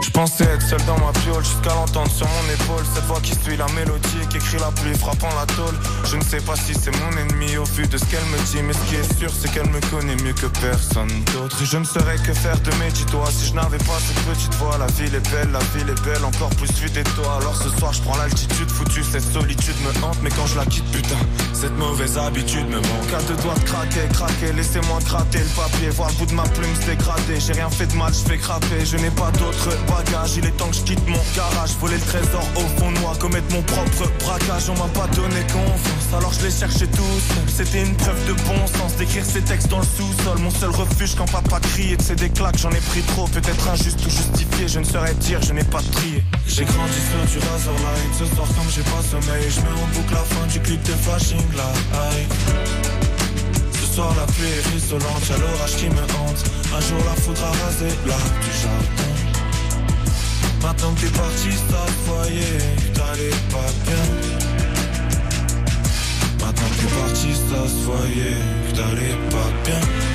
Je 0.02 0.12
pensais 0.12 0.44
être 0.44 0.62
seul 0.62 0.84
dans 0.86 0.98
ma 1.00 1.12
piole 1.12 1.44
jusqu'à 1.44 1.74
l'entendre 1.74 2.12
sur 2.12 2.28
mon 2.28 2.54
épaule. 2.54 2.86
Cette 2.94 3.06
voix 3.06 3.20
qui 3.22 3.34
suit 3.34 3.58
la 3.58 3.66
mélodie 3.74 4.28
qui 4.30 4.38
écrit 4.38 4.58
la 4.60 4.72
pluie 4.72 4.96
frappant 4.96 5.30
la 5.36 5.46
tôle. 5.56 5.74
Je 6.06 6.18
ne 6.18 6.24
sais 6.24 6.38
pas 6.42 6.56
si 6.56 6.74
c'est 6.74 6.92
mon 7.00 7.12
ennemi 7.18 7.58
au 7.58 7.64
vu 7.64 7.88
de 7.88 7.98
ce 7.98 8.06
qu'elle 8.06 8.26
me 8.26 8.38
dit. 8.46 8.62
Mais 8.64 8.74
ce 8.74 8.84
qui 8.90 8.96
est 8.96 9.18
sûr 9.18 9.32
c'est 9.34 9.52
qu'elle 9.52 9.70
me 9.70 9.80
connaît 9.90 10.16
mieux 10.24 10.34
que 10.34 10.48
personne 10.62 11.10
d'autre. 11.34 11.58
Je 11.64 11.78
ne 11.78 11.84
saurais 11.84 12.18
que 12.18 12.34
faire 12.34 12.60
de 12.60 12.72
mes 12.76 12.92
dix 12.92 13.06
doigts 13.06 13.30
Si 13.32 13.48
je 13.48 13.54
n'avais 13.54 13.80
pas 13.80 13.98
cette 14.06 14.24
petite 14.26 14.54
voix. 14.56 14.78
La 14.78 14.88
ville 14.88 15.16
est 15.16 15.32
belle, 15.32 15.52
la 15.52 15.64
ville 15.76 15.90
est 15.90 16.04
belle 16.06 16.24
Encore 16.24 16.50
plus 16.52 16.72
vue 16.74 16.90
des 16.90 17.04
toits. 17.04 17.38
Alors 17.42 17.56
ce 17.56 17.70
soir 17.78 17.94
je 17.94 18.02
prends 18.02 18.18
l'altitude 18.18 18.70
foutue 18.70 19.04
Cette 19.04 19.26
solitude 19.34 19.76
me 19.82 20.06
hante. 20.06 20.18
Mais 20.22 20.30
quand 20.30 20.46
je 20.46 20.58
la 20.58 20.66
quitte 20.66 20.90
putain 20.92 21.22
Cette 21.54 21.76
mauvaise 21.78 22.18
habitude 22.18 22.68
me 22.70 22.78
manque. 22.78 23.14
À 23.18 23.22
deux 23.24 23.42
doigts 23.42 23.56
craquer, 23.66 24.08
craquer 24.14 24.54
Laissez-moi 24.54 25.00
gratter 25.06 25.40
le 25.40 25.54
papier 25.56 25.90
Voir 25.90 26.10
le 26.10 26.16
bout 26.16 26.26
de 26.28 26.34
ma 26.34 26.44
plume 26.44 26.76
se 26.76 27.40
J'ai 27.40 27.54
rien 27.54 27.70
fait 27.70 27.88
de 27.88 27.96
mal, 27.96 28.14
je 28.14 28.30
fais 28.30 28.38
craper 28.38 28.86
Je 28.86 28.98
n'ai 28.98 29.12
pas 29.12 29.32
d'autre 29.32 29.70
bagage 29.88 30.36
Il 30.38 30.46
est 30.46 30.58
temps 30.58 30.70
que 30.70 30.76
je 30.76 30.82
quitte 30.82 31.08
mon 31.08 31.20
garage. 31.36 31.72
Voler 31.80 31.96
le 31.96 32.02
trésor 32.02 32.44
au 32.56 32.80
fond 32.80 32.92
de 32.92 33.00
moi 33.00 33.14
Commettre 33.20 33.54
mon 33.54 33.62
propre 33.64 34.06
braquage. 34.20 34.70
On 34.70 34.78
m'a 34.78 34.90
pas 34.94 35.08
donné 35.16 35.42
confiance 35.52 36.08
Alors 36.16 36.34
je 36.34 36.46
l'ai 36.46 36.52
cherché 36.52 36.88
tout 36.88 37.18
seul 37.30 37.48
C'était 37.48 37.84
une 37.84 37.96
preuve 37.96 38.26
de 38.28 38.34
bon 38.34 38.68
sens 38.68 38.96
D'écrire 38.98 39.26
ces 39.26 39.42
textes 39.42 39.70
dans 39.70 39.80
le 39.80 39.86
sous-sol. 39.86 40.38
Mon 40.40 40.52
seul 40.52 40.70
refuge 40.70 41.16
quand 41.16 41.30
papa 41.32 41.60
crie 41.60 41.94
Et 41.94 41.98
de 41.98 42.02
ces 42.02 42.16
déclaques 42.16 42.58
j'en 42.58 42.72
ai 42.72 42.82
pris 42.92 43.02
trop. 43.02 43.28
Peut-être 43.28 43.70
injuste 43.70 44.00
ou 44.06 44.10
justifié 44.10 44.68
Je 44.68 44.80
ne 44.80 44.86
saurais 44.86 45.14
dire, 45.16 45.42
je 45.42 45.54
n'ai 45.54 45.64
pas 45.64 45.82
trié. 45.92 46.24
J'ai 46.48 46.66
grandi 46.66 47.00
sur 47.10 47.40
du 47.40 47.46
Razorlight 47.48 48.12
Ce 48.20 48.26
soir 48.36 48.48
comme 48.48 48.70
j'ai 48.74 48.84
pas 48.84 49.02
sommeil 49.02 49.46
Je 49.50 49.62
mets 49.62 49.82
en 49.82 49.88
boucle 49.96 50.14
la 50.14 50.24
fin 50.24 50.46
du 50.48 50.60
clip 50.60 50.82
de 50.84 50.94
Flashing 50.94 51.44
Light. 51.56 52.30
Ce 53.74 53.94
soir 53.94 54.14
la 54.16 54.26
pluie 54.32 54.48
est 54.48 54.68
rissolante, 54.74 55.28
y'a 55.30 55.38
l'orage 55.38 55.76
qui 55.78 55.90
me 55.90 56.02
hante. 56.02 56.44
Un 56.76 56.82
jour 56.82 57.00
la 57.06 57.22
foudre 57.22 57.44
a 57.44 57.66
rasé 57.66 57.88
l'arbre 58.06 58.40
du 58.44 59.17
Maintenant 60.62 60.94
que 60.96 61.02
t'es 61.02 61.18
parti, 61.18 61.52
ça 61.70 61.86
se 61.88 62.10
voyait 62.10 62.58
que 62.78 62.98
t'allais 62.98 63.38
pas 63.52 63.72
bien. 63.86 64.06
Maintenant 66.40 66.70
que 66.70 66.82
t'es 66.82 66.94
parti, 67.02 67.34
ça 67.34 67.68
se 67.68 67.84
voyait 67.86 68.42
que 68.68 68.76
t'allais 68.76 69.18
pas 69.30 69.50
bien 69.66 70.07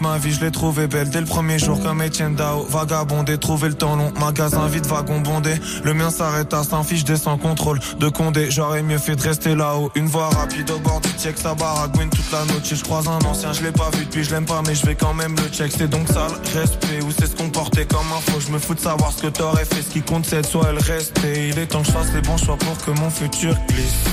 ma 0.00 0.18
vie, 0.18 0.32
je 0.32 0.40
l'ai 0.40 0.50
trouvé 0.50 0.86
belle 0.86 1.10
dès 1.10 1.20
le 1.20 1.26
premier 1.26 1.58
jour 1.58 1.80
comme 1.82 2.02
Etienne 2.02 2.34
Dao. 2.34 2.64
Vagabondé, 2.68 3.38
trouver 3.38 3.68
le 3.68 3.74
temps 3.74 3.96
long, 3.96 4.12
magasin 4.18 4.66
vide, 4.66 4.86
wagon 4.86 5.20
bondé. 5.20 5.54
Le 5.84 5.94
mien 5.94 6.10
s'arrête 6.10 6.52
à 6.54 6.64
Saint-Fiche, 6.64 7.04
descend 7.04 7.40
contrôle 7.40 7.78
de 7.98 8.08
Condé. 8.08 8.50
J'aurais 8.50 8.82
mieux 8.82 8.98
fait 8.98 9.16
de 9.16 9.22
rester 9.22 9.54
là-haut. 9.54 9.90
Une 9.94 10.06
voie 10.06 10.28
rapide 10.30 10.70
au 10.70 10.78
bord 10.78 11.00
du 11.00 11.10
check, 11.20 11.38
ça 11.38 11.54
baragouine 11.54 12.10
toute 12.10 12.30
la 12.32 12.44
noche. 12.44 12.72
Je 12.72 12.82
croise 12.82 13.08
un 13.08 13.18
ancien, 13.26 13.52
je 13.52 13.62
l'ai 13.62 13.72
pas 13.72 13.90
vu 13.90 14.04
depuis, 14.04 14.24
je 14.24 14.30
l'aime 14.30 14.46
pas, 14.46 14.62
mais 14.66 14.74
je 14.74 14.84
vais 14.86 14.94
quand 14.94 15.14
même 15.14 15.34
le 15.36 15.48
check. 15.48 15.72
C'est 15.76 15.88
donc 15.88 16.08
ça 16.08 16.26
le 16.28 16.60
respect, 16.60 17.02
ou 17.02 17.10
c'est 17.10 17.26
ce 17.26 17.36
qu'on 17.36 17.50
portait 17.50 17.86
comme 17.86 18.06
info. 18.16 18.40
Je 18.40 18.52
me 18.52 18.58
fous 18.58 18.74
de 18.74 18.80
savoir 18.80 19.12
ce 19.12 19.22
que 19.22 19.28
t'aurais 19.28 19.64
fait, 19.64 19.82
ce 19.82 19.90
qui 19.90 20.02
compte 20.02 20.26
c'est 20.26 20.44
soit 20.44 20.68
elle 20.70 20.78
rester. 20.78 21.48
Il 21.48 21.58
est 21.58 21.66
temps 21.66 21.80
que 21.80 21.86
je 21.86 21.92
fasse 21.92 22.12
les 22.14 22.22
bons 22.22 22.36
choix 22.36 22.56
pour 22.56 22.76
que 22.78 22.90
mon 22.98 23.10
futur 23.10 23.54
glisse. 23.68 24.04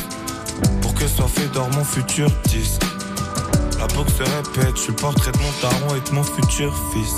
Pour 0.82 0.94
que 0.94 1.08
soit 1.08 1.28
fait 1.28 1.52
dans 1.54 1.70
mon 1.70 1.84
futur 1.84 2.30
disque. 2.46 2.93
La 3.84 3.88
boucle 3.88 4.12
se 4.12 4.24
répète, 4.24 4.78
je 4.78 4.82
suis 4.82 4.92
le 4.92 4.96
portrait 4.96 5.34
de 5.34 5.38
mon 5.40 5.52
daron 5.62 5.96
et 5.96 6.10
de 6.10 6.16
mon 6.16 6.24
futur 6.24 6.74
fils. 6.94 7.18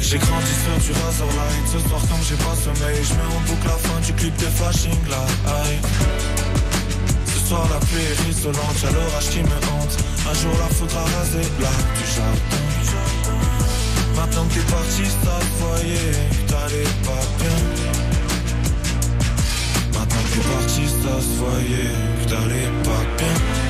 J'ai 0.00 0.18
grandi 0.18 0.50
sur 0.50 0.76
du 0.82 1.00
Razorlight 1.00 1.66
Ce 1.70 1.78
soir 1.88 2.00
quand 2.10 2.18
j'ai 2.28 2.34
pas 2.34 2.56
sommeil 2.56 2.98
Je 3.04 3.14
mets 3.14 3.36
en 3.36 3.40
boucle 3.46 3.68
la 3.68 3.78
fin 3.78 4.00
du 4.00 4.12
clip 4.14 4.36
de 4.36 4.46
Flashing 4.46 4.98
Light. 5.08 5.86
Ce 7.24 7.38
soir 7.46 7.68
la 7.70 7.78
pluie 7.86 8.02
est 8.02 8.28
isolante 8.28 8.82
Y'a 8.82 8.90
l'orage 8.90 9.28
qui 9.30 9.42
me 9.44 9.58
hante. 9.70 9.96
Un 10.28 10.34
jour 10.34 10.52
la 10.58 10.66
foudre 10.74 10.98
a 10.98 11.04
rasé 11.18 11.42
l'arc 11.60 11.86
du 11.94 12.06
jardin 12.10 12.64
Maintenant 14.16 14.44
que 14.48 14.54
t'es 14.54 14.72
parti 14.72 15.04
ça 15.06 15.38
voyait 15.60 16.18
t'allais 16.48 16.90
pas 17.06 17.24
bien. 17.38 17.58
Maintenant 19.94 20.22
que 20.24 20.34
t'es 20.34 20.44
parti 20.50 20.82
ça 20.88 21.14
se 21.22 21.32
voyait 21.38 21.94
t'allais 22.26 22.70
pas 22.82 23.04
bien 23.18 23.63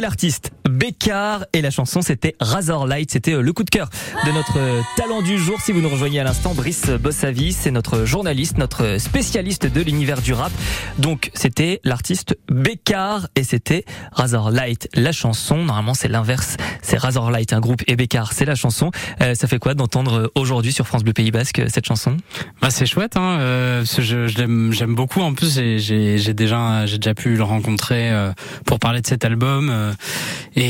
l'artiste 0.00 0.47
Bécard 0.92 1.44
et 1.52 1.60
la 1.60 1.70
chanson 1.70 2.00
c'était 2.00 2.34
Razor 2.40 2.86
Light. 2.86 3.10
C'était 3.10 3.34
euh, 3.34 3.42
le 3.42 3.52
coup 3.52 3.62
de 3.62 3.68
cœur 3.68 3.90
de 4.24 4.32
notre 4.32 4.58
euh, 4.58 4.80
talent 4.96 5.20
du 5.20 5.36
jour. 5.36 5.60
Si 5.60 5.70
vous 5.72 5.82
nous 5.82 5.88
rejoignez 5.90 6.18
à 6.20 6.24
l'instant, 6.24 6.54
Brice 6.54 6.86
Bossavi, 6.88 7.52
c'est 7.52 7.70
notre 7.70 8.06
journaliste, 8.06 8.56
notre 8.56 8.96
spécialiste 8.98 9.66
de 9.66 9.82
l'univers 9.82 10.22
du 10.22 10.32
rap. 10.32 10.50
Donc, 10.98 11.30
c'était 11.34 11.80
l'artiste 11.84 12.38
Bécard 12.50 13.28
et 13.36 13.44
c'était 13.44 13.84
Razor 14.12 14.50
Light, 14.50 14.88
la 14.94 15.12
chanson. 15.12 15.58
Normalement, 15.58 15.92
c'est 15.92 16.08
l'inverse. 16.08 16.56
C'est 16.80 16.96
Razor 16.96 17.30
Light, 17.30 17.52
un 17.52 17.60
groupe, 17.60 17.82
et 17.86 17.94
Bécard, 17.94 18.32
c'est 18.32 18.46
la 18.46 18.54
chanson. 18.54 18.90
Euh, 19.20 19.34
ça 19.34 19.46
fait 19.46 19.58
quoi 19.58 19.74
d'entendre 19.74 20.32
aujourd'hui 20.36 20.72
sur 20.72 20.86
France 20.86 21.04
Bleu 21.04 21.12
Pays 21.12 21.30
Basque 21.30 21.60
cette 21.68 21.84
chanson? 21.86 22.16
Bah 22.62 22.70
c'est 22.70 22.86
chouette, 22.86 23.18
hein. 23.18 23.36
euh, 23.40 23.84
je, 23.84 24.26
je 24.26 24.70
j'aime 24.72 24.94
beaucoup. 24.94 25.20
En 25.20 25.34
plus, 25.34 25.54
j'ai- 25.54 26.32
déjà, 26.32 26.86
j'ai 26.86 26.96
déjà 26.96 27.14
pu 27.14 27.36
le 27.36 27.42
rencontrer 27.42 28.10
euh, 28.10 28.32
pour 28.64 28.78
parler 28.78 29.02
de 29.02 29.06
cet 29.06 29.26
album. 29.26 29.68
euh, 29.70 29.92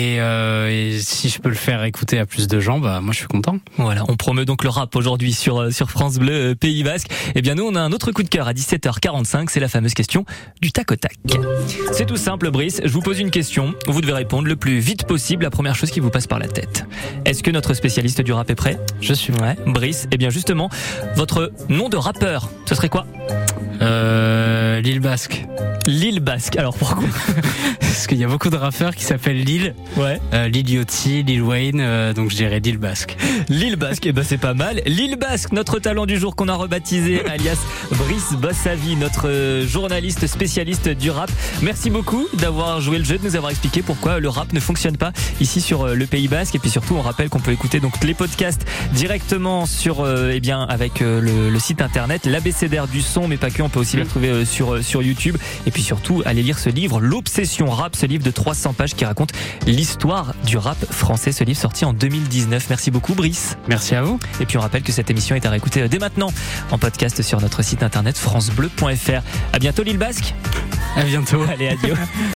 et, 0.08 0.20
euh, 0.20 0.68
et 0.70 0.98
si 1.00 1.28
je 1.28 1.38
peux 1.38 1.48
le 1.48 1.54
faire 1.54 1.84
écouter 1.84 2.18
à 2.18 2.26
plus 2.26 2.46
de 2.48 2.60
gens, 2.60 2.78
bah 2.78 3.00
moi 3.00 3.12
je 3.12 3.18
suis 3.18 3.26
content. 3.26 3.58
Voilà, 3.76 4.04
on 4.08 4.16
promeut 4.16 4.44
donc 4.44 4.64
le 4.64 4.70
rap 4.70 4.94
aujourd'hui 4.96 5.32
sur 5.32 5.60
euh, 5.60 5.70
sur 5.70 5.90
France 5.90 6.18
Bleu 6.18 6.50
euh, 6.50 6.54
Pays 6.54 6.82
Basque. 6.82 7.08
Eh 7.34 7.42
bien 7.42 7.54
nous 7.54 7.64
on 7.64 7.74
a 7.74 7.80
un 7.80 7.92
autre 7.92 8.12
coup 8.12 8.22
de 8.22 8.28
cœur 8.28 8.48
à 8.48 8.52
17h45, 8.52 9.46
c'est 9.48 9.60
la 9.60 9.68
fameuse 9.68 9.94
question 9.94 10.24
du 10.60 10.72
tac 10.72 10.90
au 10.92 10.96
tac. 10.96 11.14
C'est 11.92 12.06
tout 12.06 12.16
simple 12.16 12.50
Brice, 12.50 12.80
je 12.84 12.92
vous 12.92 13.02
pose 13.02 13.20
une 13.20 13.30
question, 13.30 13.74
vous 13.86 14.00
devez 14.00 14.14
répondre 14.14 14.48
le 14.48 14.56
plus 14.56 14.78
vite 14.78 15.04
possible 15.04 15.44
la 15.44 15.50
première 15.50 15.74
chose 15.74 15.90
qui 15.90 16.00
vous 16.00 16.10
passe 16.10 16.26
par 16.26 16.38
la 16.38 16.48
tête. 16.48 16.84
Est-ce 17.24 17.42
que 17.42 17.50
notre 17.50 17.74
spécialiste 17.74 18.20
du 18.22 18.32
rap 18.32 18.50
est 18.50 18.54
prêt? 18.54 18.78
Je 19.00 19.14
suis 19.14 19.32
Ouais, 19.38 19.56
Brice, 19.66 20.08
eh 20.10 20.16
bien 20.16 20.30
justement, 20.30 20.68
votre 21.14 21.52
nom 21.68 21.88
de 21.88 21.96
rappeur, 21.96 22.50
ce 22.66 22.74
serait 22.74 22.88
quoi? 22.88 23.06
Euh, 23.82 24.80
Lille 24.80 25.00
Basque. 25.00 25.44
Lille 25.86 26.20
Basque. 26.20 26.56
Alors 26.56 26.76
pourquoi 26.76 27.08
Parce 27.80 28.06
qu'il 28.06 28.18
y 28.18 28.24
a 28.24 28.28
beaucoup 28.28 28.50
de 28.50 28.56
rappeurs 28.56 28.94
qui 28.94 29.02
s'appellent 29.02 29.42
Lille. 29.42 29.74
Ouais. 29.96 30.20
Euh, 30.32 30.46
Lil 30.46 30.70
Yachty, 30.70 31.24
Lil 31.24 31.42
Wayne, 31.42 31.80
euh, 31.80 32.12
donc 32.12 32.30
je 32.30 32.36
dirais 32.36 32.60
Lille 32.60 32.78
Basque. 32.78 33.16
Lille 33.48 33.74
Basque, 33.76 34.06
eh 34.06 34.12
ben 34.12 34.22
c'est 34.22 34.38
pas 34.38 34.54
mal. 34.54 34.82
Lille 34.86 35.16
Basque, 35.16 35.50
notre 35.52 35.78
talent 35.80 36.06
du 36.06 36.16
jour 36.16 36.36
qu'on 36.36 36.46
a 36.46 36.54
rebaptisé 36.54 37.24
alias 37.28 37.58
Brice 37.90 38.34
Bossavi, 38.34 38.94
notre 38.94 39.28
euh, 39.28 39.66
journaliste 39.66 40.26
spécialiste 40.26 40.88
du 40.88 41.10
rap. 41.10 41.30
Merci 41.62 41.90
beaucoup 41.90 42.28
d'avoir 42.34 42.80
joué 42.80 42.98
le 42.98 43.04
jeu, 43.04 43.18
de 43.18 43.24
nous 43.24 43.34
avoir 43.34 43.50
expliqué 43.50 43.82
pourquoi 43.82 44.20
le 44.20 44.28
rap 44.28 44.52
ne 44.52 44.60
fonctionne 44.60 44.96
pas 44.96 45.12
ici 45.40 45.60
sur 45.60 45.88
le 45.88 46.06
Pays 46.06 46.28
Basque. 46.28 46.54
Et 46.54 46.58
puis 46.60 46.70
surtout, 46.70 46.94
on 46.94 47.02
rappelle 47.02 47.30
qu'on 47.30 47.40
peut 47.40 47.52
écouter 47.52 47.80
donc 47.80 48.04
les 48.04 48.14
podcasts 48.14 48.64
directement 48.92 49.66
sur, 49.66 50.02
euh, 50.02 50.30
eh 50.32 50.40
bien, 50.40 50.62
avec 50.62 51.00
le, 51.00 51.50
le 51.50 51.58
site 51.58 51.82
internet, 51.82 52.26
l'abécédaire 52.26 52.86
du 52.86 53.02
son, 53.02 53.17
mais 53.26 53.36
pas 53.36 53.50
que. 53.50 53.62
On 53.62 53.68
peut 53.68 53.80
aussi 53.80 53.96
les 53.96 54.02
retrouver 54.02 54.28
euh, 54.28 54.44
sur 54.44 54.74
euh, 54.74 54.82
sur 54.82 55.02
YouTube. 55.02 55.36
Et 55.66 55.70
puis 55.70 55.82
surtout, 55.82 56.22
allez 56.24 56.42
lire 56.42 56.58
ce 56.58 56.70
livre, 56.70 57.00
l'obsession 57.00 57.70
rap, 57.70 57.96
ce 57.96 58.06
livre 58.06 58.22
de 58.22 58.30
300 58.30 58.74
pages 58.74 58.94
qui 58.94 59.04
raconte 59.04 59.32
l'histoire 59.66 60.34
du 60.44 60.56
rap 60.56 60.78
français. 60.92 61.32
Ce 61.32 61.44
livre 61.44 61.58
sorti 61.58 61.84
en 61.84 61.92
2019. 61.92 62.66
Merci 62.68 62.90
beaucoup, 62.90 63.14
Brice. 63.14 63.56
Merci 63.68 63.94
à 63.94 64.02
vous. 64.02 64.20
Et 64.40 64.46
puis 64.46 64.58
on 64.58 64.60
rappelle 64.60 64.82
que 64.82 64.92
cette 64.92 65.10
émission 65.10 65.34
est 65.34 65.46
à 65.46 65.50
réécouter 65.50 65.88
dès 65.88 65.98
maintenant 65.98 66.32
en 66.70 66.78
podcast 66.78 67.22
sur 67.22 67.40
notre 67.40 67.62
site 67.62 67.82
internet 67.82 68.16
francebleu.fr. 68.16 69.22
À 69.52 69.58
bientôt 69.58 69.82
Lille 69.82 69.98
Basque. 69.98 70.34
À 70.96 71.02
bientôt. 71.02 71.42
Allez, 71.50 71.68
adieu. 71.68 71.94